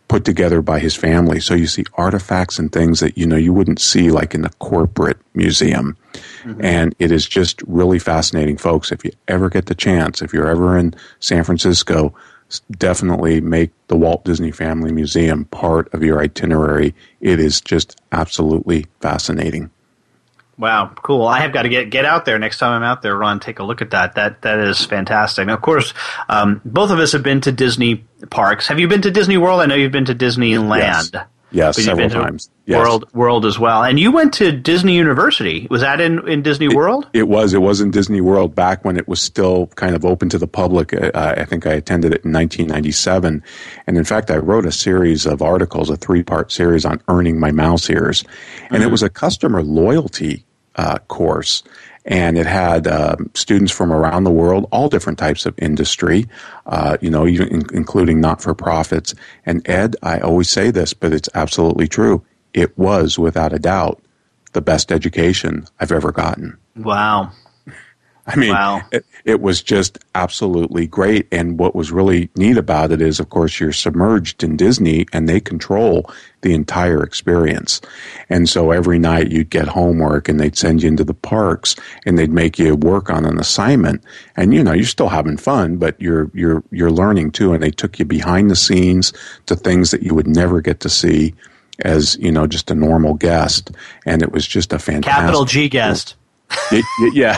[0.08, 1.39] put together by his family.
[1.39, 4.50] So you see artifacts and things that you know you wouldn't see like in a
[4.60, 5.98] corporate museum.
[6.44, 6.64] Mm-hmm.
[6.64, 8.91] And it is just really fascinating, folks.
[8.91, 12.14] If you ever get the chance, if you're ever in San Francisco,
[12.78, 16.94] definitely make the Walt Disney Family Museum part of your itinerary.
[17.22, 19.72] It is just absolutely fascinating.
[20.58, 21.26] Wow, cool!
[21.26, 23.18] I have got to get get out there next time I'm out there.
[23.18, 24.16] Ron, take a look at that.
[24.16, 25.47] That that is fantastic.
[25.47, 25.93] Now, of course,
[26.30, 28.68] um, both of us have been to Disney parks.
[28.68, 29.62] Have you been to Disney World?
[29.62, 31.14] I know you've been to Disneyland.
[31.14, 31.26] Yes.
[31.54, 32.49] Yes, several times.
[32.66, 32.80] Yes.
[32.80, 33.84] World World as well.
[33.84, 35.68] And you went to Disney University.
[35.70, 37.08] Was that in, in Disney it, World?
[37.14, 37.54] It was.
[37.54, 40.47] It was in Disney World back when it was still kind of open to the
[40.47, 40.93] public.
[40.93, 43.43] Uh, I think I attended it in 1997.
[43.86, 47.39] And in fact, I wrote a series of articles, a three part series on earning
[47.39, 48.24] my mouse ears.
[48.24, 48.84] And mm-hmm.
[48.84, 50.45] it was a customer loyalty
[50.76, 51.64] uh, course
[52.06, 56.26] and it had uh, students from around the world, all different types of industry,
[56.66, 59.16] uh, you know, in, including not for profits.
[59.45, 62.24] And Ed, I always say this, but it's absolutely true.
[62.54, 64.01] It was, without a doubt,
[64.51, 66.58] the best education I've ever gotten.
[66.76, 67.32] Wow.
[68.26, 68.82] I mean, wow.
[68.91, 71.28] it, it, was just absolutely great.
[71.30, 75.28] And what was really neat about it is, of course, you're submerged in Disney and
[75.28, 76.09] they control
[76.41, 77.82] the entire experience.
[78.30, 82.17] And so every night you'd get homework and they'd send you into the parks and
[82.17, 84.01] they'd make you work on an assignment.
[84.38, 87.53] And, you know, you're still having fun, but you're, you're, you're learning too.
[87.53, 89.11] And they took you behind the scenes
[89.47, 91.36] to things that you would never get to see
[91.80, 93.71] as, you know, just a normal guest.
[94.05, 95.11] And it was just a fantastic.
[95.11, 96.15] Capital G guest
[97.14, 97.36] yeah.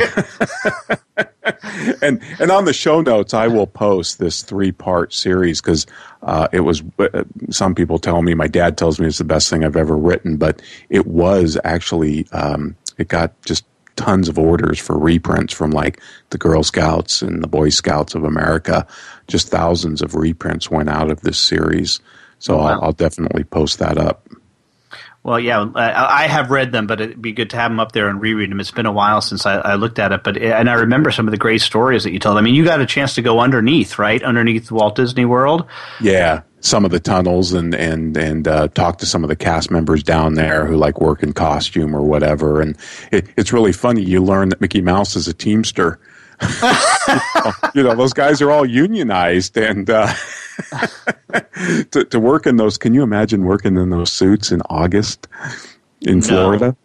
[2.01, 5.85] and and on the show notes, I will post this three part series because
[6.23, 6.83] uh, it was.
[6.99, 9.95] Uh, some people tell me, my dad tells me it's the best thing I've ever
[9.95, 12.27] written, but it was actually.
[12.31, 17.41] Um, it got just tons of orders for reprints from like the Girl Scouts and
[17.41, 18.85] the Boy Scouts of America.
[19.27, 21.99] Just thousands of reprints went out of this series.
[22.39, 22.63] So wow.
[22.65, 24.27] I'll, I'll definitely post that up.
[25.25, 28.09] Well, yeah, I have read them, but it'd be good to have them up there
[28.09, 28.59] and reread them.
[28.59, 31.27] It's been a while since I, I looked at it, but and I remember some
[31.27, 32.37] of the great stories that you told.
[32.37, 35.65] I mean, you got a chance to go underneath, right, underneath Walt Disney World.
[35.99, 39.71] Yeah, some of the tunnels and and and uh, talk to some of the cast
[39.71, 42.61] members down there who like work in costume or whatever.
[42.61, 42.77] And
[43.11, 44.03] it, it's really funny.
[44.03, 45.99] You learn that Mickey Mouse is a teamster.
[47.75, 49.89] you know, those guys are all unionized and.
[49.89, 50.13] Uh,
[51.91, 55.27] to, to work in those, can you imagine working in those suits in August
[56.01, 56.75] in Florida?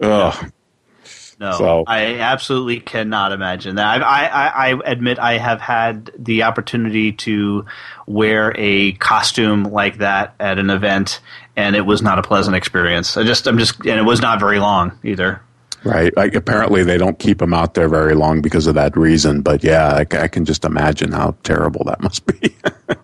[0.00, 0.10] No.
[0.10, 0.52] Ugh.
[1.40, 1.84] No, so.
[1.86, 4.02] I absolutely cannot imagine that.
[4.02, 7.64] I, I, I admit I have had the opportunity to
[8.06, 11.20] wear a costume like that at an event,
[11.56, 13.16] and it was not a pleasant experience.
[13.16, 15.40] I just, I'm just, and it was not very long either.
[15.84, 16.14] Right.
[16.16, 19.42] Like apparently they don't keep them out there very long because of that reason.
[19.42, 22.56] But yeah, I, I can just imagine how terrible that must be.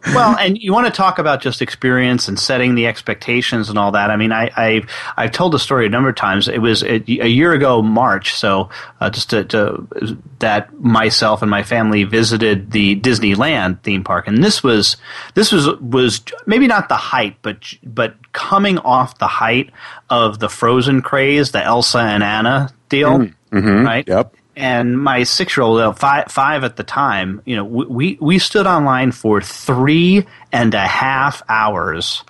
[0.07, 3.93] well, and you want to talk about just experience and setting the expectations and all
[3.93, 4.11] that.
[4.11, 6.49] I mean, I, I've I've told the story a number of times.
[6.49, 8.35] It was a, a year ago, March.
[8.35, 8.71] So
[9.01, 14.43] uh, just to, to, that myself and my family visited the Disneyland theme park, and
[14.43, 14.97] this was
[15.35, 19.71] this was was maybe not the height, but but coming off the height
[20.11, 23.57] of the Frozen craze, the Elsa and Anna deal, mm-hmm.
[23.57, 23.87] mm-hmm.
[23.87, 24.07] right?
[24.07, 24.35] Yep.
[24.57, 29.11] And my six-year-old, uh, five, five at the time, you know, we we stood online
[29.11, 32.23] for three and a half hours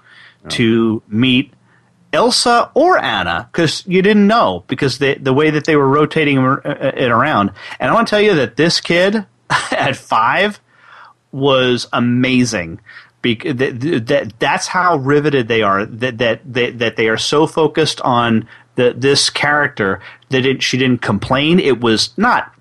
[0.44, 0.48] oh.
[0.50, 1.52] to meet
[2.14, 6.38] Elsa or Anna because you didn't know because the the way that they were rotating
[6.38, 7.50] uh, it around.
[7.80, 9.26] And I want to tell you that this kid
[9.70, 10.60] at five
[11.32, 12.80] was amazing
[13.32, 15.84] that, that that's how riveted they are.
[15.86, 20.00] That that that, that they are so focused on the, this character
[20.30, 21.58] that it, she didn't complain.
[21.58, 22.52] It was not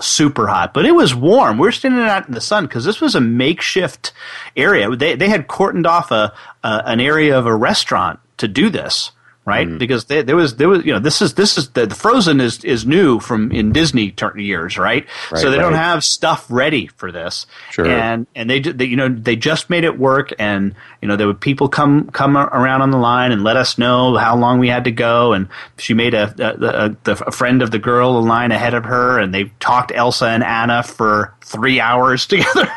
[0.00, 1.58] super hot, but it was warm.
[1.58, 4.12] We are standing out in the sun because this was a makeshift
[4.56, 4.94] area.
[4.94, 6.32] They they had cordoned off a,
[6.62, 9.12] a an area of a restaurant to do this
[9.46, 9.68] right?
[9.68, 9.78] Mm.
[9.78, 12.40] Because they, there was there was you know this is this is the, the Frozen
[12.40, 15.06] is is new from in Disney years, right?
[15.30, 15.62] right so they right.
[15.62, 17.86] don't have stuff ready for this, sure.
[17.86, 21.28] and and they, they you know they just made it work, and you know there
[21.28, 24.68] would people come come around on the line and let us know how long we
[24.68, 28.20] had to go, and she made a a, a, a friend of the girl a
[28.20, 32.68] line ahead of her, and they talked Elsa and Anna for three hours together.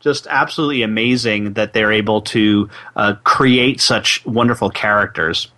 [0.00, 5.48] just absolutely amazing that they're able to uh, create such wonderful characters.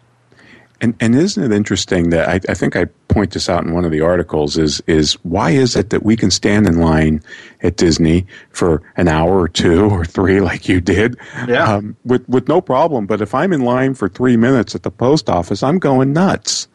[0.81, 3.85] And and isn't it interesting that I, I think I point this out in one
[3.85, 7.23] of the articles is is why is it that we can stand in line
[7.63, 11.17] at Disney for an hour or two or three like you did?
[11.49, 11.77] Yeah.
[11.77, 13.07] um, with with no problem.
[13.07, 16.69] But if I'm in line for 3 minutes at the post office I'm going nuts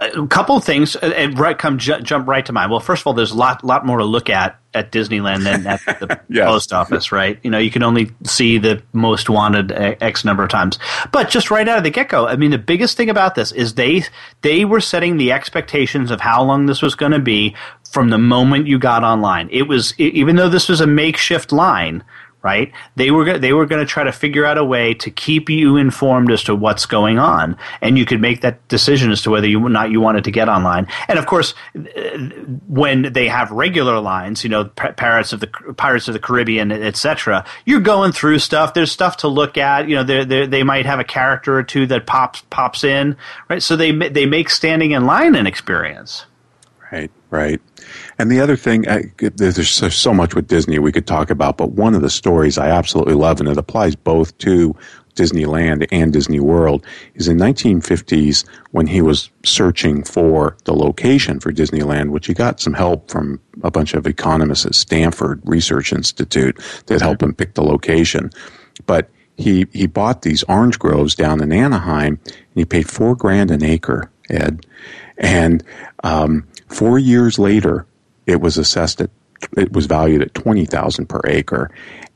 [0.00, 2.70] a couple of things uh, and right come ju- jump right to mind.
[2.70, 5.66] Well, first of all, there's a lot lot more to look at at Disneyland than
[5.66, 6.46] at the yes.
[6.46, 7.38] post office, right?
[7.42, 10.78] You know, you can only see the most wanted uh, X number of times.
[11.12, 13.52] But just right out of the get go, I mean, the biggest thing about this
[13.52, 14.04] is they
[14.42, 17.54] they were setting the expectations of how long this was going to be
[17.90, 19.48] from the moment you got online.
[19.50, 22.02] It was even though this was a makeshift line
[22.42, 22.72] right?
[22.96, 25.76] They were they were going to try to figure out a way to keep you
[25.76, 29.46] informed as to what's going on, and you could make that decision as to whether
[29.46, 30.86] you or not you wanted to get online.
[31.08, 31.54] And of course,
[32.66, 37.44] when they have regular lines, you know, Pirates of the Pirates of the Caribbean, etc.,
[37.66, 38.74] you're going through stuff.
[38.74, 39.88] There's stuff to look at.
[39.88, 43.16] You know, they they might have a character or two that pops pops in,
[43.48, 43.62] right?
[43.62, 46.26] So they they make standing in line an experience.
[46.90, 47.60] Right, right.
[48.20, 51.70] And the other thing, I, there's so, much with Disney we could talk about, but
[51.70, 54.76] one of the stories I absolutely love, and it applies both to
[55.14, 61.50] Disneyland and Disney World, is in 1950s when he was searching for the location for
[61.50, 66.60] Disneyland, which he got some help from a bunch of economists at Stanford Research Institute
[66.88, 68.28] that helped him pick the location.
[68.84, 69.08] But
[69.38, 73.64] he he bought these orange groves down in Anaheim, and he paid four grand an
[73.64, 74.66] acre, Ed,
[75.16, 75.64] and
[76.04, 77.86] um, four years later
[78.30, 79.10] it was assessed at
[79.56, 81.70] it was valued at twenty thousand per acre.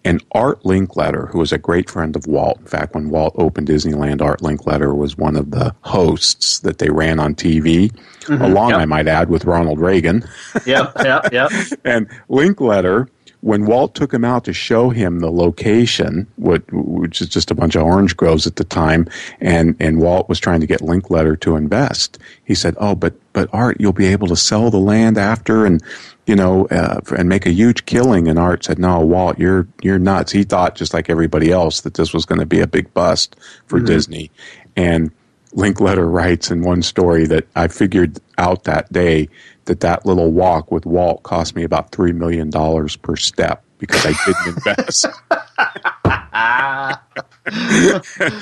[0.07, 3.69] And Art Linkletter, who was a great friend of Walt, in fact, when Walt opened
[3.69, 7.91] Disneyland, Art Linkletter was one of the hosts that they ran on TV,
[8.21, 8.81] mm-hmm, along, yep.
[8.81, 10.23] I might add, with Ronald Reagan.
[10.67, 11.51] yep, yep, yep.
[11.87, 13.09] and Linkletter
[13.45, 17.75] when Walt took him out to show him the location, which is just a bunch
[17.75, 19.07] of orange groves at the time,
[19.39, 23.51] and, and Walt was trying to get Linkletter to invest, he said, "Oh, but but
[23.53, 25.83] Art, you'll be able to sell the land after, and
[26.27, 29.99] you know, uh, and make a huge killing." And Art said, "No, Walt, you're you're
[29.99, 32.95] nuts." He thought, just like everybody else, that this was going to be a big
[32.95, 33.87] bust for mm-hmm.
[33.87, 34.31] Disney,
[34.75, 35.11] and
[35.55, 39.29] Linkletter writes in one story that I figured out that day
[39.67, 44.07] that that little walk with Walt cost me about three million dollars per step because
[44.07, 45.07] I didn't invest.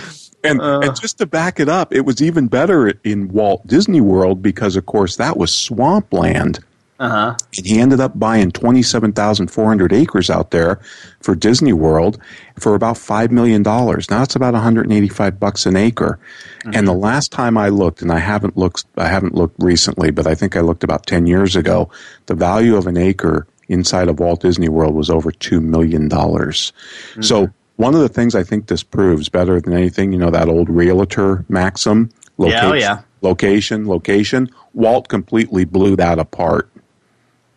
[0.45, 0.81] and, uh.
[0.81, 4.77] and just to back it up, it was even better in Walt Disney World because,
[4.77, 6.61] of course, that was swampland.
[7.03, 7.35] Uh-huh.
[7.57, 10.81] And he ended up buying 27,400 acres out there
[11.21, 12.21] for Disney World
[12.61, 13.63] for about $5 million.
[13.63, 16.21] Now it's about 185 bucks an acre.
[16.61, 16.71] Mm-hmm.
[16.75, 20.29] And the last time I looked, and I haven't looked, I haven't looked recently, but
[20.29, 21.91] I think I looked about 10 years ago,
[22.27, 26.09] the value of an acre inside of Walt Disney World was over $2 million.
[26.09, 27.23] Mm-hmm.
[27.23, 27.53] So
[27.83, 30.71] one of the things I think this proves better than anything, you know, that old
[30.71, 33.01] realtor maxim, location, yeah, oh yeah.
[33.23, 36.71] location, location, Walt completely blew that apart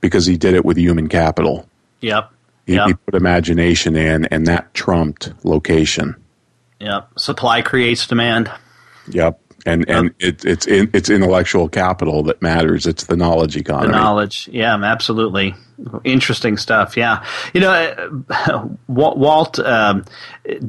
[0.02, 1.70] because he did it with human capital.
[2.02, 2.32] Yep.
[2.66, 2.88] He, yep.
[2.88, 6.16] he put imagination in, and that trumped location.
[6.80, 7.20] Yep.
[7.20, 8.52] Supply creates demand.
[9.10, 9.40] Yep.
[9.68, 12.86] And and it, it's in, it's intellectual capital that matters.
[12.86, 13.94] It's the knowledge economy.
[13.94, 15.56] The knowledge, yeah, absolutely.
[16.04, 16.96] Interesting stuff.
[16.96, 20.06] Yeah, you know, uh, Walt um,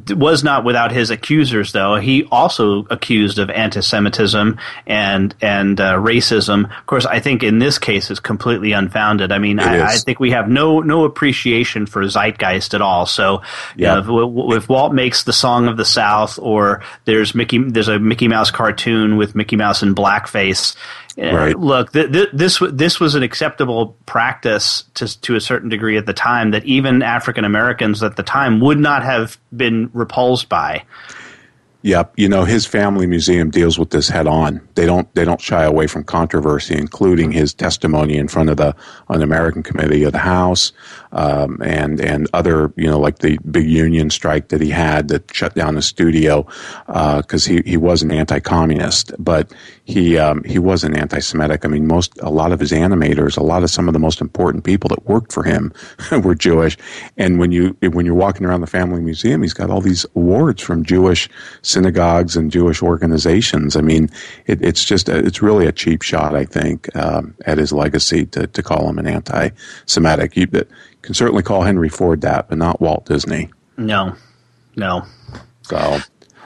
[0.09, 1.95] was not without his accusers, though.
[1.95, 6.65] He also accused of anti-Semitism and and uh, racism.
[6.77, 9.31] Of course, I think in this case is completely unfounded.
[9.31, 13.05] I mean, I, I, think we have no no appreciation for zeitgeist at all.
[13.05, 13.41] So,
[13.75, 17.99] yeah, if, if Walt makes the song of the South, or there's Mickey, there's a
[17.99, 20.75] Mickey Mouse cartoon with Mickey Mouse in blackface
[21.17, 21.57] right.
[21.57, 26.05] look, th- th- this this was an acceptable practice to to a certain degree at
[26.05, 30.83] the time that even African Americans at the time would not have been repulsed by.
[31.83, 34.67] Yep, you know his family museum deals with this head on.
[34.75, 38.75] They don't they don't shy away from controversy, including his testimony in front of the
[39.09, 40.73] Un-American Committee of the House,
[41.11, 45.33] um, and and other you know like the big union strike that he had that
[45.33, 46.43] shut down the studio
[46.85, 49.51] because uh, he he was an anti-communist, but
[49.85, 51.63] he um, he wasn't anti-Semitic.
[51.63, 54.21] I mean, most a lot of his animators, a lot of some of the most
[54.21, 55.73] important people that worked for him
[56.23, 56.77] were Jewish.
[57.17, 60.61] And when you when you're walking around the family museum, he's got all these awards
[60.61, 61.29] from Jewish
[61.61, 63.75] synagogues and Jewish organizations.
[63.75, 64.09] I mean,
[64.45, 68.25] it, it's just a, it's really a cheap shot, I think, um, at his legacy
[68.27, 70.35] to to call him an anti-Semitic.
[70.35, 70.47] You
[71.07, 73.49] can certainly call Henry Ford that, but not Walt Disney.
[73.77, 74.13] No,
[74.75, 75.05] no.
[75.61, 75.99] So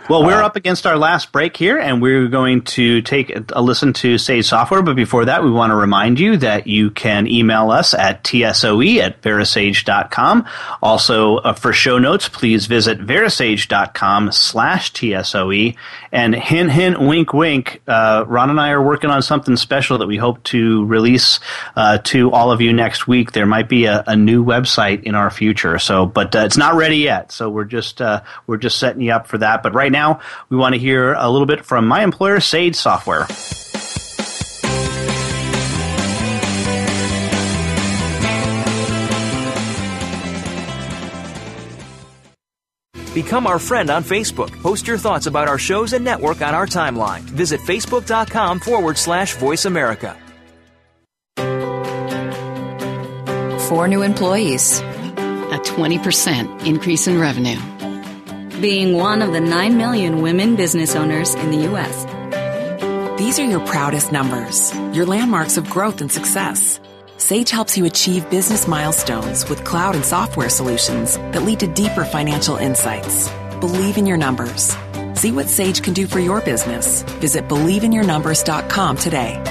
[0.10, 3.62] Well, we're uh, up against our last break here, and we're going to take a
[3.62, 4.82] listen to Sage Software.
[4.82, 9.00] But before that, we want to remind you that you can email us at tsoe
[9.00, 10.46] at verasage.com.
[10.82, 15.76] Also, uh, for show notes, please visit verasage.com slash tsoe.
[16.12, 20.08] And hint, hint, wink, wink, uh, Ron and I are working on something special that
[20.08, 21.40] we hope to release
[21.78, 23.32] uh, to all of you next week.
[23.32, 26.76] There might be a, a new website in our future, so but uh, it's not
[26.76, 27.32] ready yet.
[27.32, 29.64] So we're just uh, we're just setting you up for that.
[29.64, 30.20] But right now, now,
[30.50, 33.28] we want to hear a little bit from my employer, Sage Software.
[43.14, 44.52] Become our friend on Facebook.
[44.62, 47.20] Post your thoughts about our shows and network on our timeline.
[47.22, 50.18] Visit facebook.com forward slash voice America.
[53.68, 57.60] Four new employees, a 20% increase in revenue
[58.62, 63.20] being one of the 9 million women business owners in the U.S.
[63.20, 66.80] These are your proudest numbers, your landmarks of growth and success.
[67.18, 72.06] Sage helps you achieve business milestones with cloud and software solutions that lead to deeper
[72.06, 73.30] financial insights.
[73.60, 74.76] Believe in your numbers.
[75.16, 77.02] See what Sage can do for your business.
[77.20, 79.42] Visit believeinyournumbers.com today.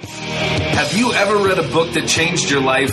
[0.00, 2.92] Have you ever read a book that changed your life?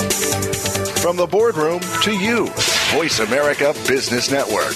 [1.01, 2.45] From the boardroom to you,
[2.93, 4.75] Voice America Business Network.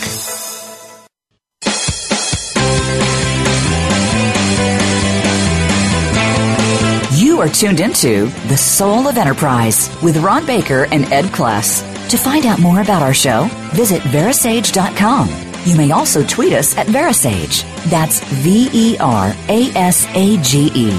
[7.16, 11.84] You are tuned into The Soul of Enterprise with Ron Baker and Ed Kless.
[12.10, 15.30] To find out more about our show, visit verasage.com.
[15.66, 17.62] You may also tweet us at Verasage.
[17.92, 20.90] That's V E R A S A G E.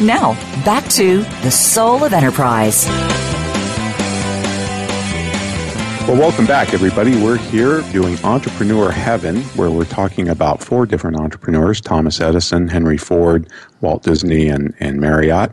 [0.00, 0.34] Now,
[0.64, 2.86] back to The Soul of Enterprise.
[6.06, 7.20] Well, welcome back, everybody.
[7.20, 12.96] We're here doing Entrepreneur Heaven, where we're talking about four different entrepreneurs Thomas Edison, Henry
[12.96, 13.50] Ford,
[13.80, 15.50] Walt Disney, and, and Marriott.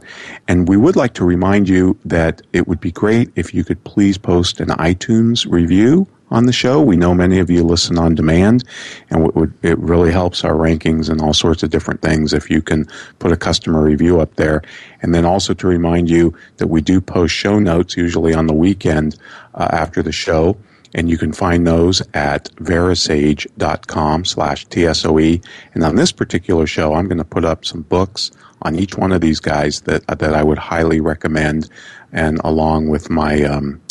[0.48, 3.84] And we would like to remind you that it would be great if you could
[3.84, 6.82] please post an iTunes review on the show.
[6.82, 8.66] We know many of you listen on demand,
[9.10, 12.88] and it, really helps our rankings and all sorts of different things if you can
[13.20, 14.64] put a customer review up there.
[15.02, 18.54] And then also to remind you that we do post show notes usually on the
[18.54, 19.18] weekend
[19.54, 20.58] uh, after the show.
[20.96, 25.44] And you can find those at verasage.com slash TSOE.
[25.74, 28.32] And on this particular show, I'm going to put up some books
[28.62, 31.70] on each one of these guys that, that I would highly recommend.
[32.12, 33.82] And along with my, um,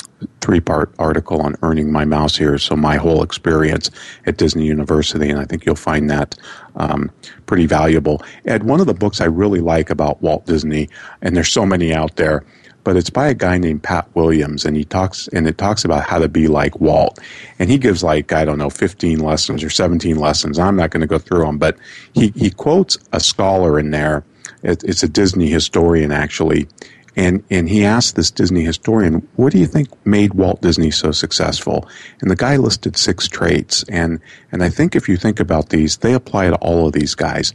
[0.43, 2.59] three part article on earning my mouse here.
[2.59, 3.91] So my whole experience
[4.27, 6.37] at Disney University, and I think you'll find that
[6.77, 7.11] um,
[7.47, 8.21] pretty valuable.
[8.45, 10.89] Ed, one of the books I really like about Walt Disney,
[11.23, 12.45] and there's so many out there,
[12.85, 16.05] but it's by a guy named Pat Williams, and he talks and it talks about
[16.05, 17.19] how to be like Walt,
[17.59, 20.59] and he gives like I don't know 15 lessons or 17 lessons.
[20.59, 21.77] I'm not going to go through them, but
[22.15, 24.25] he he quotes a scholar in there.
[24.63, 26.69] It, it's a Disney historian actually,
[27.15, 31.13] and, and he asked this Disney historian, what do you think made Walt Disney so
[31.13, 31.89] successful?
[32.21, 33.85] And the guy listed six traits.
[33.89, 37.15] And, and I think if you think about these, they apply to all of these
[37.15, 37.53] guys.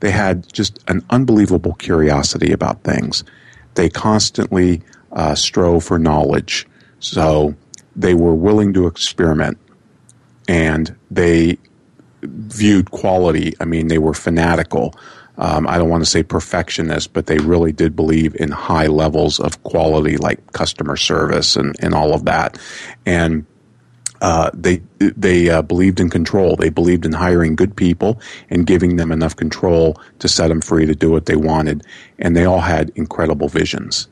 [0.00, 3.24] They had just an unbelievable curiosity about things.
[3.74, 6.66] They constantly uh, strove for knowledge.
[7.00, 7.56] So
[7.96, 9.58] they were willing to experiment.
[10.48, 11.58] And they
[12.22, 13.54] viewed quality.
[13.60, 14.94] I mean, they were fanatical
[15.38, 19.40] um, I don't want to say perfectionist, but they really did believe in high levels
[19.40, 22.58] of quality, like customer service and, and all of that.
[23.06, 23.46] And
[24.20, 26.54] uh, they they uh, believed in control.
[26.54, 28.20] They believed in hiring good people
[28.50, 31.84] and giving them enough control to set them free to do what they wanted.
[32.20, 34.06] And they all had incredible visions.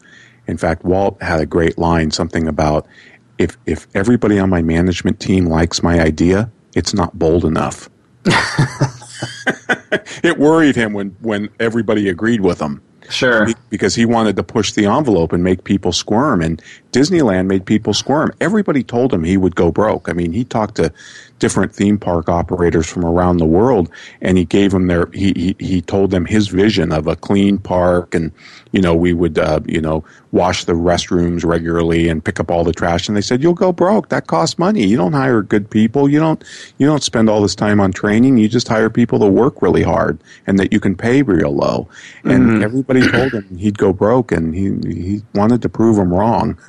[0.48, 2.88] In fact, Walt had a great line, something about
[3.38, 7.88] if if everybody on my management team likes my idea, it's not bold enough.
[10.22, 12.82] it worried him when, when everybody agreed with him.
[13.08, 13.48] Sure.
[13.70, 16.40] Because he wanted to push the envelope and make people squirm.
[16.40, 16.62] And
[16.92, 18.32] Disneyland made people squirm.
[18.40, 20.08] Everybody told him he would go broke.
[20.08, 20.92] I mean, he talked to
[21.40, 25.56] different theme park operators from around the world, and he gave them their he he,
[25.58, 28.30] he told them his vision of a clean park, and
[28.72, 32.62] you know we would uh, you know wash the restrooms regularly and pick up all
[32.62, 33.08] the trash.
[33.08, 34.10] And they said you'll go broke.
[34.10, 34.86] That costs money.
[34.86, 36.08] You don't hire good people.
[36.08, 36.44] You don't
[36.78, 38.38] you don't spend all this time on training.
[38.38, 41.88] You just hire people to work really hard and that you can pay real low.
[42.24, 42.62] And mm-hmm.
[42.62, 46.58] everybody told him he'd go broke, and he he wanted to prove them wrong.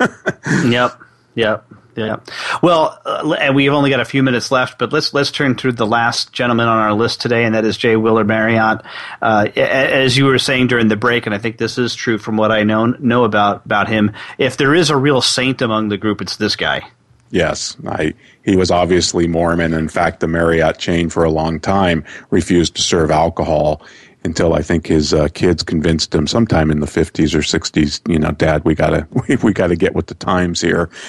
[0.64, 1.00] yep.
[1.34, 1.64] Yep.
[1.96, 2.20] Yeah.
[2.62, 5.86] Well, uh, we've only got a few minutes left, but let's let's turn to the
[5.86, 7.96] last gentleman on our list today, and that is J.
[7.96, 8.82] Willard Marriott.
[9.20, 12.36] Uh, as you were saying during the break, and I think this is true from
[12.36, 14.12] what I know know about about him.
[14.38, 16.88] If there is a real saint among the group, it's this guy.
[17.30, 18.12] Yes, I,
[18.44, 19.72] he was obviously Mormon.
[19.72, 23.82] In fact, the Marriott chain for a long time refused to serve alcohol
[24.24, 28.18] until I think his uh, kids convinced him sometime in the 50s or 60s, you
[28.18, 30.90] know, dad, we gotta, we, we gotta get with the times here.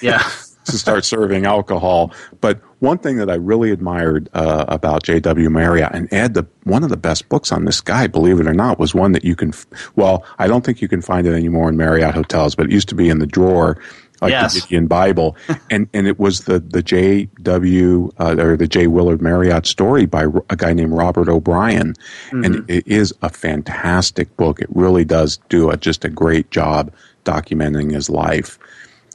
[0.00, 0.22] Yeah.
[0.64, 2.12] to start serving alcohol.
[2.40, 5.50] But one thing that I really admired uh, about J.W.
[5.50, 8.54] Marriott, and Ed, the, one of the best books on this guy, believe it or
[8.54, 9.52] not, was one that you can,
[9.96, 12.88] well, I don't think you can find it anymore in Marriott hotels, but it used
[12.88, 13.78] to be in the drawer
[14.24, 14.54] like yes.
[14.54, 15.36] the Gideon Bible,
[15.70, 20.06] and and it was the the J W uh, or the J Willard Marriott story
[20.06, 21.94] by a guy named Robert O'Brien,
[22.28, 22.44] mm-hmm.
[22.44, 24.60] and it is a fantastic book.
[24.60, 26.90] It really does do a, just a great job
[27.24, 28.58] documenting his life,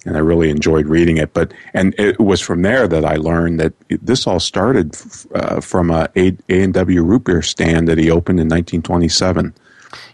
[0.05, 1.33] and I really enjoyed reading it.
[1.33, 4.95] But and it was from there that I learned that this all started
[5.33, 9.55] uh, from a A and W root beer stand that he opened in 1927.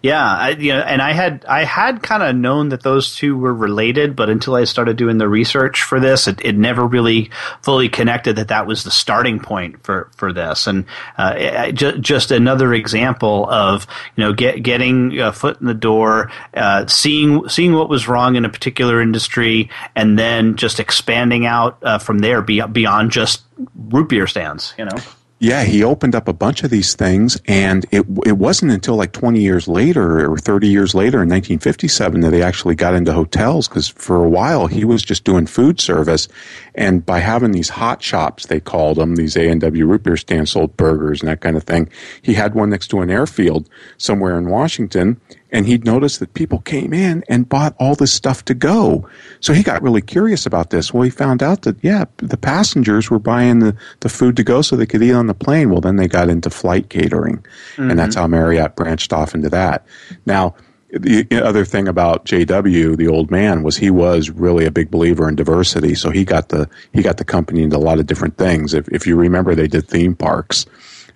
[0.05, 3.35] Yeah, I, you know, and I had I had kind of known that those two
[3.35, 7.31] were related, but until I started doing the research for this, it, it never really
[7.63, 10.67] fully connected that that was the starting point for for this.
[10.67, 10.85] And
[11.17, 16.31] uh, just just another example of you know get, getting a foot in the door,
[16.53, 21.79] uh, seeing seeing what was wrong in a particular industry, and then just expanding out
[21.81, 23.41] uh, from there beyond, beyond just
[23.73, 24.75] root beer stands.
[24.77, 24.97] You know.
[25.37, 29.11] Yeah, he opened up a bunch of these things, and it it wasn't until like
[29.11, 33.67] 20 years later or 30 years later in 1957 that he actually got into hotels
[33.67, 36.29] because for a while he was just doing food service,
[36.73, 40.15] and by having these Hot Shoppes, they called them these A and W root beer
[40.15, 41.89] stands, sold burgers and that kind of thing.
[42.21, 45.19] He had one next to an airfield somewhere in Washington,
[45.55, 49.07] and he'd noticed that people came in and bought all this stuff to go.
[49.39, 50.93] So he got really curious about this.
[50.93, 54.61] Well, he found out that, yeah, the passengers were buying the, the food to go
[54.61, 55.69] so they could eat on the plane.
[55.69, 57.89] Well, then they got into flight catering, mm-hmm.
[57.89, 59.87] and that's how Marriott branched off into that.
[60.25, 60.55] Now,
[60.91, 65.29] the other thing about JW, the old man, was he was really a big believer
[65.29, 65.95] in diversity.
[65.95, 68.73] So he got the he got the company into a lot of different things.
[68.73, 70.65] If if you remember, they did theme parks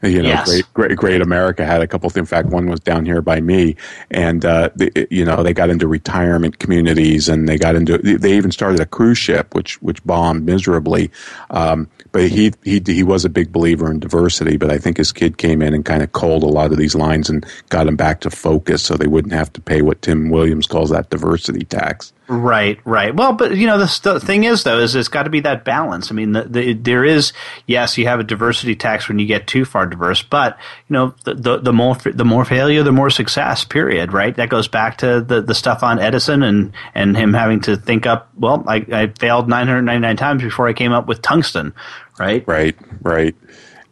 [0.02, 0.48] you know, yes.
[0.48, 2.10] great, great, great America had a couple.
[2.16, 3.76] In fact, one was down here by me,
[4.10, 7.98] and uh, they, you know, they got into retirement communities, and they got into.
[7.98, 11.12] They even started a cruise ship, which which bombed miserably.
[11.50, 14.58] Um, but he he he was a big believer in diversity.
[14.58, 16.96] But I think his kid came in and kind of culled a lot of these
[16.96, 20.30] lines and got them back to focus, so they wouldn't have to pay what Tim
[20.30, 22.14] Williams calls that diversity tax.
[22.32, 23.16] Right, right.
[23.16, 25.66] Well, but you know, the, the thing is, though, is it's got to be that
[25.66, 26.12] balance.
[26.12, 27.34] I mean, the, the, there is
[27.66, 30.56] yes, you have a diversity tax when you get too far diverse, but
[30.88, 33.66] you know, the, the, more the more failure, the more success.
[33.66, 34.14] Period.
[34.14, 34.36] Right.
[34.36, 38.06] That goes back to the, the stuff on Edison and and him having to think
[38.06, 38.30] up.
[38.38, 41.74] Well, I, I failed 999 times before I came up with tungsten.
[42.20, 42.48] Right.
[42.48, 42.76] Right.
[43.02, 43.36] Right.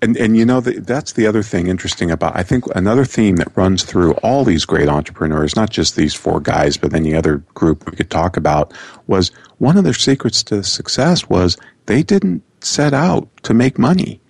[0.02, 3.38] And and you know the, that's the other thing interesting about I think another theme
[3.38, 7.38] that runs through all these great entrepreneurs, not just these four guys, but any other
[7.56, 8.74] group we could talk about,
[9.08, 14.22] was one of their secrets to success was they didn't set out to make money.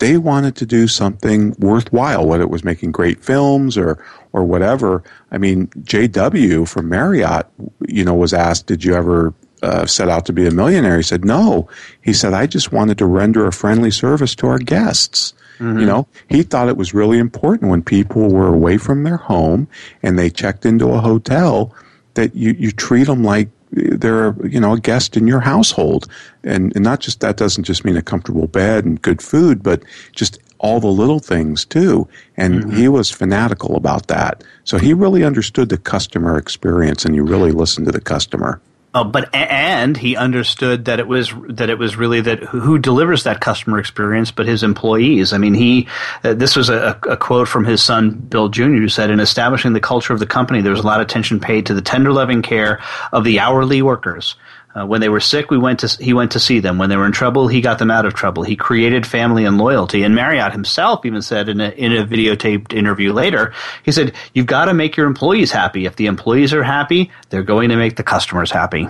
[0.00, 5.04] They wanted to do something worthwhile, whether it was making great films or or whatever.
[5.30, 6.64] I mean, J.W.
[6.64, 7.46] from Marriott,
[7.86, 9.32] you know, was asked, "Did you ever
[9.64, 10.96] uh, set out to be a millionaire.
[10.98, 11.68] He said, no.
[12.02, 15.32] He said, I just wanted to render a friendly service to our guests.
[15.58, 15.80] Mm-hmm.
[15.80, 19.68] You know, he thought it was really important when people were away from their home
[20.02, 21.74] and they checked into a hotel
[22.14, 26.08] that you, you treat them like they're, you know, a guest in your household.
[26.42, 29.82] And, and not just that doesn't just mean a comfortable bed and good food, but
[30.12, 32.08] just all the little things too.
[32.36, 32.76] And mm-hmm.
[32.76, 34.44] he was fanatical about that.
[34.64, 38.60] So he really understood the customer experience and he really listened to the customer.
[38.94, 43.24] Uh, but and he understood that it was that it was really that who delivers
[43.24, 45.32] that customer experience, but his employees.
[45.32, 45.88] I mean, he
[46.22, 48.66] uh, this was a, a, quote from his son Bill Jr.
[48.66, 51.40] who said, "In establishing the culture of the company, there was a lot of attention
[51.40, 52.80] paid to the tender loving care
[53.12, 54.36] of the hourly workers."
[54.74, 56.78] Uh, when they were sick, we went to he went to see them.
[56.78, 58.42] When they were in trouble, he got them out of trouble.
[58.42, 60.02] He created family and loyalty.
[60.02, 63.52] And Marriott himself even said in a in a videotaped interview later,
[63.84, 65.86] he said, "You've got to make your employees happy.
[65.86, 68.88] If the employees are happy, they're going to make the customers happy."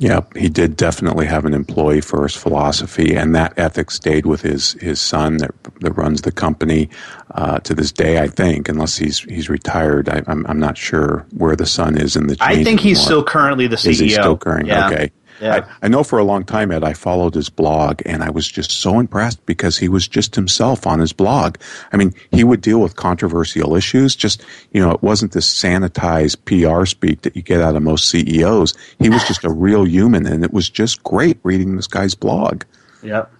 [0.00, 4.74] Yeah, he did definitely have an employee first philosophy, and that ethic stayed with his
[4.74, 5.50] his son that
[5.80, 6.88] that runs the company
[7.32, 8.20] uh, to this day.
[8.20, 11.98] I think, unless he's he's retired, I, am I'm, I'm not sure where the son
[11.98, 12.36] is in the.
[12.40, 13.90] I think he's still currently the CEO.
[13.90, 14.68] Is he still current?
[14.68, 14.86] Yeah.
[14.86, 15.10] Okay.
[15.40, 15.66] Yeah.
[15.82, 18.48] I, I, know for a long time, Ed, I followed his blog and I was
[18.48, 21.56] just so impressed because he was just himself on his blog.
[21.92, 24.16] I mean, he would deal with controversial issues.
[24.16, 28.08] Just, you know, it wasn't this sanitized PR speak that you get out of most
[28.10, 28.74] CEOs.
[28.98, 32.64] He was just a real human and it was just great reading this guy's blog.
[33.02, 33.32] Yep.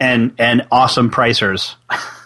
[0.00, 1.76] And, and awesome pricers.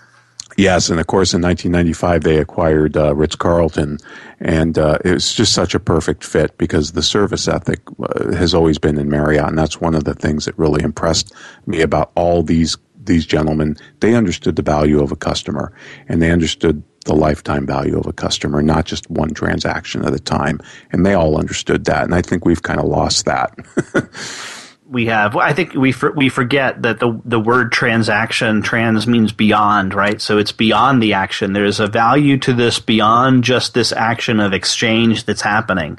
[0.57, 3.99] Yes, and of course, in 1995 they acquired uh, Ritz Carlton,
[4.41, 8.55] and uh, it was just such a perfect fit because the service ethic uh, has
[8.55, 11.35] always been in Marriott, and that's one of the things that really impressed
[11.67, 13.77] me about all these these gentlemen.
[14.01, 15.73] They understood the value of a customer,
[16.09, 20.19] and they understood the lifetime value of a customer, not just one transaction at a
[20.19, 20.61] time.
[20.91, 23.55] And they all understood that, and I think we've kind of lost that.
[24.89, 25.37] we have.
[25.37, 30.21] I think we for, we forget that the the word transaction trans means beyond, right?
[30.21, 31.53] So it's beyond the action.
[31.53, 35.99] There's a value to this beyond just this action of exchange that's happening,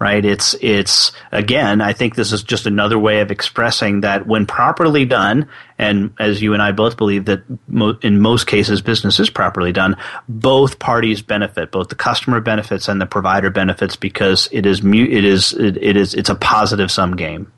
[0.00, 0.24] right?
[0.24, 1.80] It's it's again.
[1.80, 6.42] I think this is just another way of expressing that when properly done, and as
[6.42, 9.96] you and I both believe that mo- in most cases business is properly done,
[10.28, 11.70] both parties benefit.
[11.70, 15.76] Both the customer benefits and the provider benefits because it is mu- it is it,
[15.76, 17.52] it is it's a positive sum game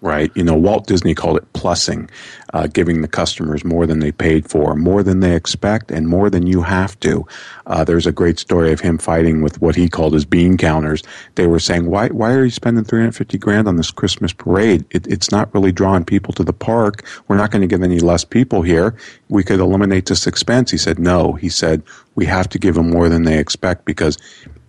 [0.00, 0.30] right?
[0.34, 2.08] You know, Walt Disney called it plussing,
[2.54, 6.30] uh, giving the customers more than they paid for, more than they expect, and more
[6.30, 7.26] than you have to.
[7.66, 11.02] Uh, there's a great story of him fighting with what he called his bean counters.
[11.34, 14.84] They were saying, "Why, why are you spending 350 grand on this Christmas parade?
[14.90, 17.04] It, it's not really drawing people to the park.
[17.28, 18.96] We're not going to get any less people here.
[19.28, 21.82] We could eliminate this expense." He said, "No." He said,
[22.14, 24.18] "We have to give them more than they expect because."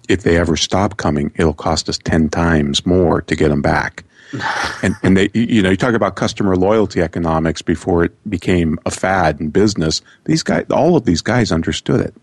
[0.09, 4.03] If they ever stop coming, it'll cost us 10 times more to get them back
[4.82, 8.91] and and they you know you talk about customer loyalty economics before it became a
[8.91, 10.01] fad in business.
[10.25, 12.13] These guys, all of these guys, understood it.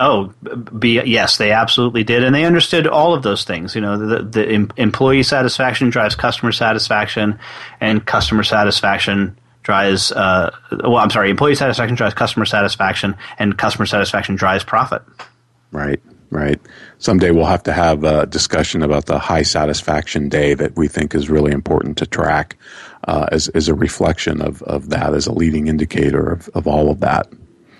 [0.00, 0.32] Oh,
[0.78, 3.74] be, yes, they absolutely did, and they understood all of those things.
[3.74, 7.38] You know, the, the employee satisfaction drives customer satisfaction,
[7.80, 10.10] and customer satisfaction drives.
[10.10, 15.02] Uh, well, I'm sorry, employee satisfaction drives customer satisfaction, and customer satisfaction drives profit.
[15.70, 16.00] Right
[16.32, 16.60] right?
[16.98, 21.14] Someday we'll have to have a discussion about the high satisfaction day that we think
[21.14, 22.56] is really important to track
[23.04, 26.90] uh, as, as a reflection of, of that, as a leading indicator of, of all
[26.90, 27.28] of that.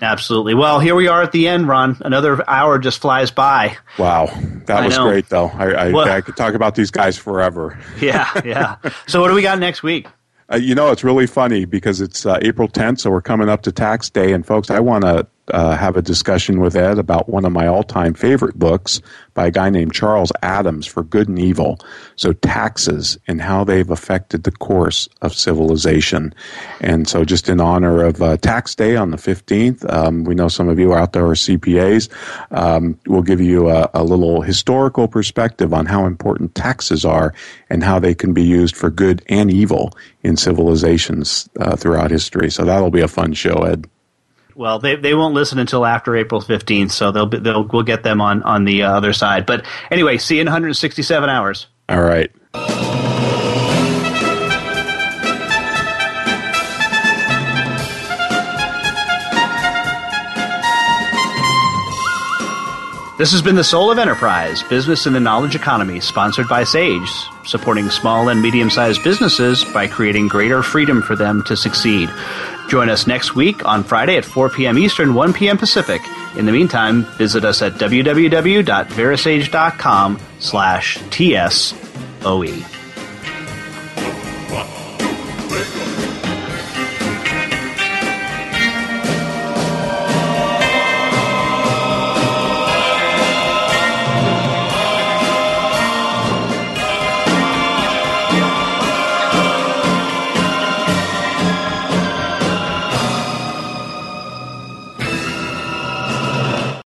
[0.01, 0.53] Absolutely.
[0.53, 1.97] Well, here we are at the end, Ron.
[2.01, 3.77] Another hour just flies by.
[3.97, 4.25] Wow.
[4.65, 5.07] That I was know.
[5.07, 5.47] great, though.
[5.47, 7.79] I, I, well, I could talk about these guys forever.
[8.01, 8.75] yeah, yeah.
[9.07, 10.07] So, what do we got next week?
[10.51, 13.61] Uh, you know, it's really funny because it's uh, April 10th, so we're coming up
[13.61, 14.33] to tax day.
[14.33, 17.67] And, folks, I want to uh, have a discussion with Ed about one of my
[17.67, 19.01] all time favorite books
[19.33, 21.79] by a guy named Charles Adams for Good and Evil.
[22.15, 26.33] So, taxes and how they've affected the course of civilization.
[26.79, 30.47] And so, just in honor of uh, Tax Day on the 15th, um, we know
[30.47, 32.09] some of you out there are CPAs.
[32.51, 37.33] Um, we'll give you a, a little historical perspective on how important taxes are
[37.69, 39.91] and how they can be used for good and evil
[40.21, 42.49] in civilizations uh, throughout history.
[42.49, 43.87] So, that'll be a fun show, Ed.
[44.55, 48.03] Well, they, they won't listen until after April 15th, so they'll be, they'll we'll get
[48.03, 49.45] them on on the uh, other side.
[49.45, 51.67] But anyway, see you in 167 hours.
[51.89, 52.31] All right.
[63.15, 67.09] This has been the Soul of Enterprise, Business in the Knowledge Economy, sponsored by Sage,
[67.45, 72.09] supporting small and medium sized businesses by creating greater freedom for them to succeed.
[72.69, 74.77] Join us next week on Friday at 4 p.m.
[74.77, 75.57] Eastern, 1 p.m.
[75.57, 76.01] Pacific.
[76.37, 82.72] In the meantime, visit us at www.verasage.com slash TSOE.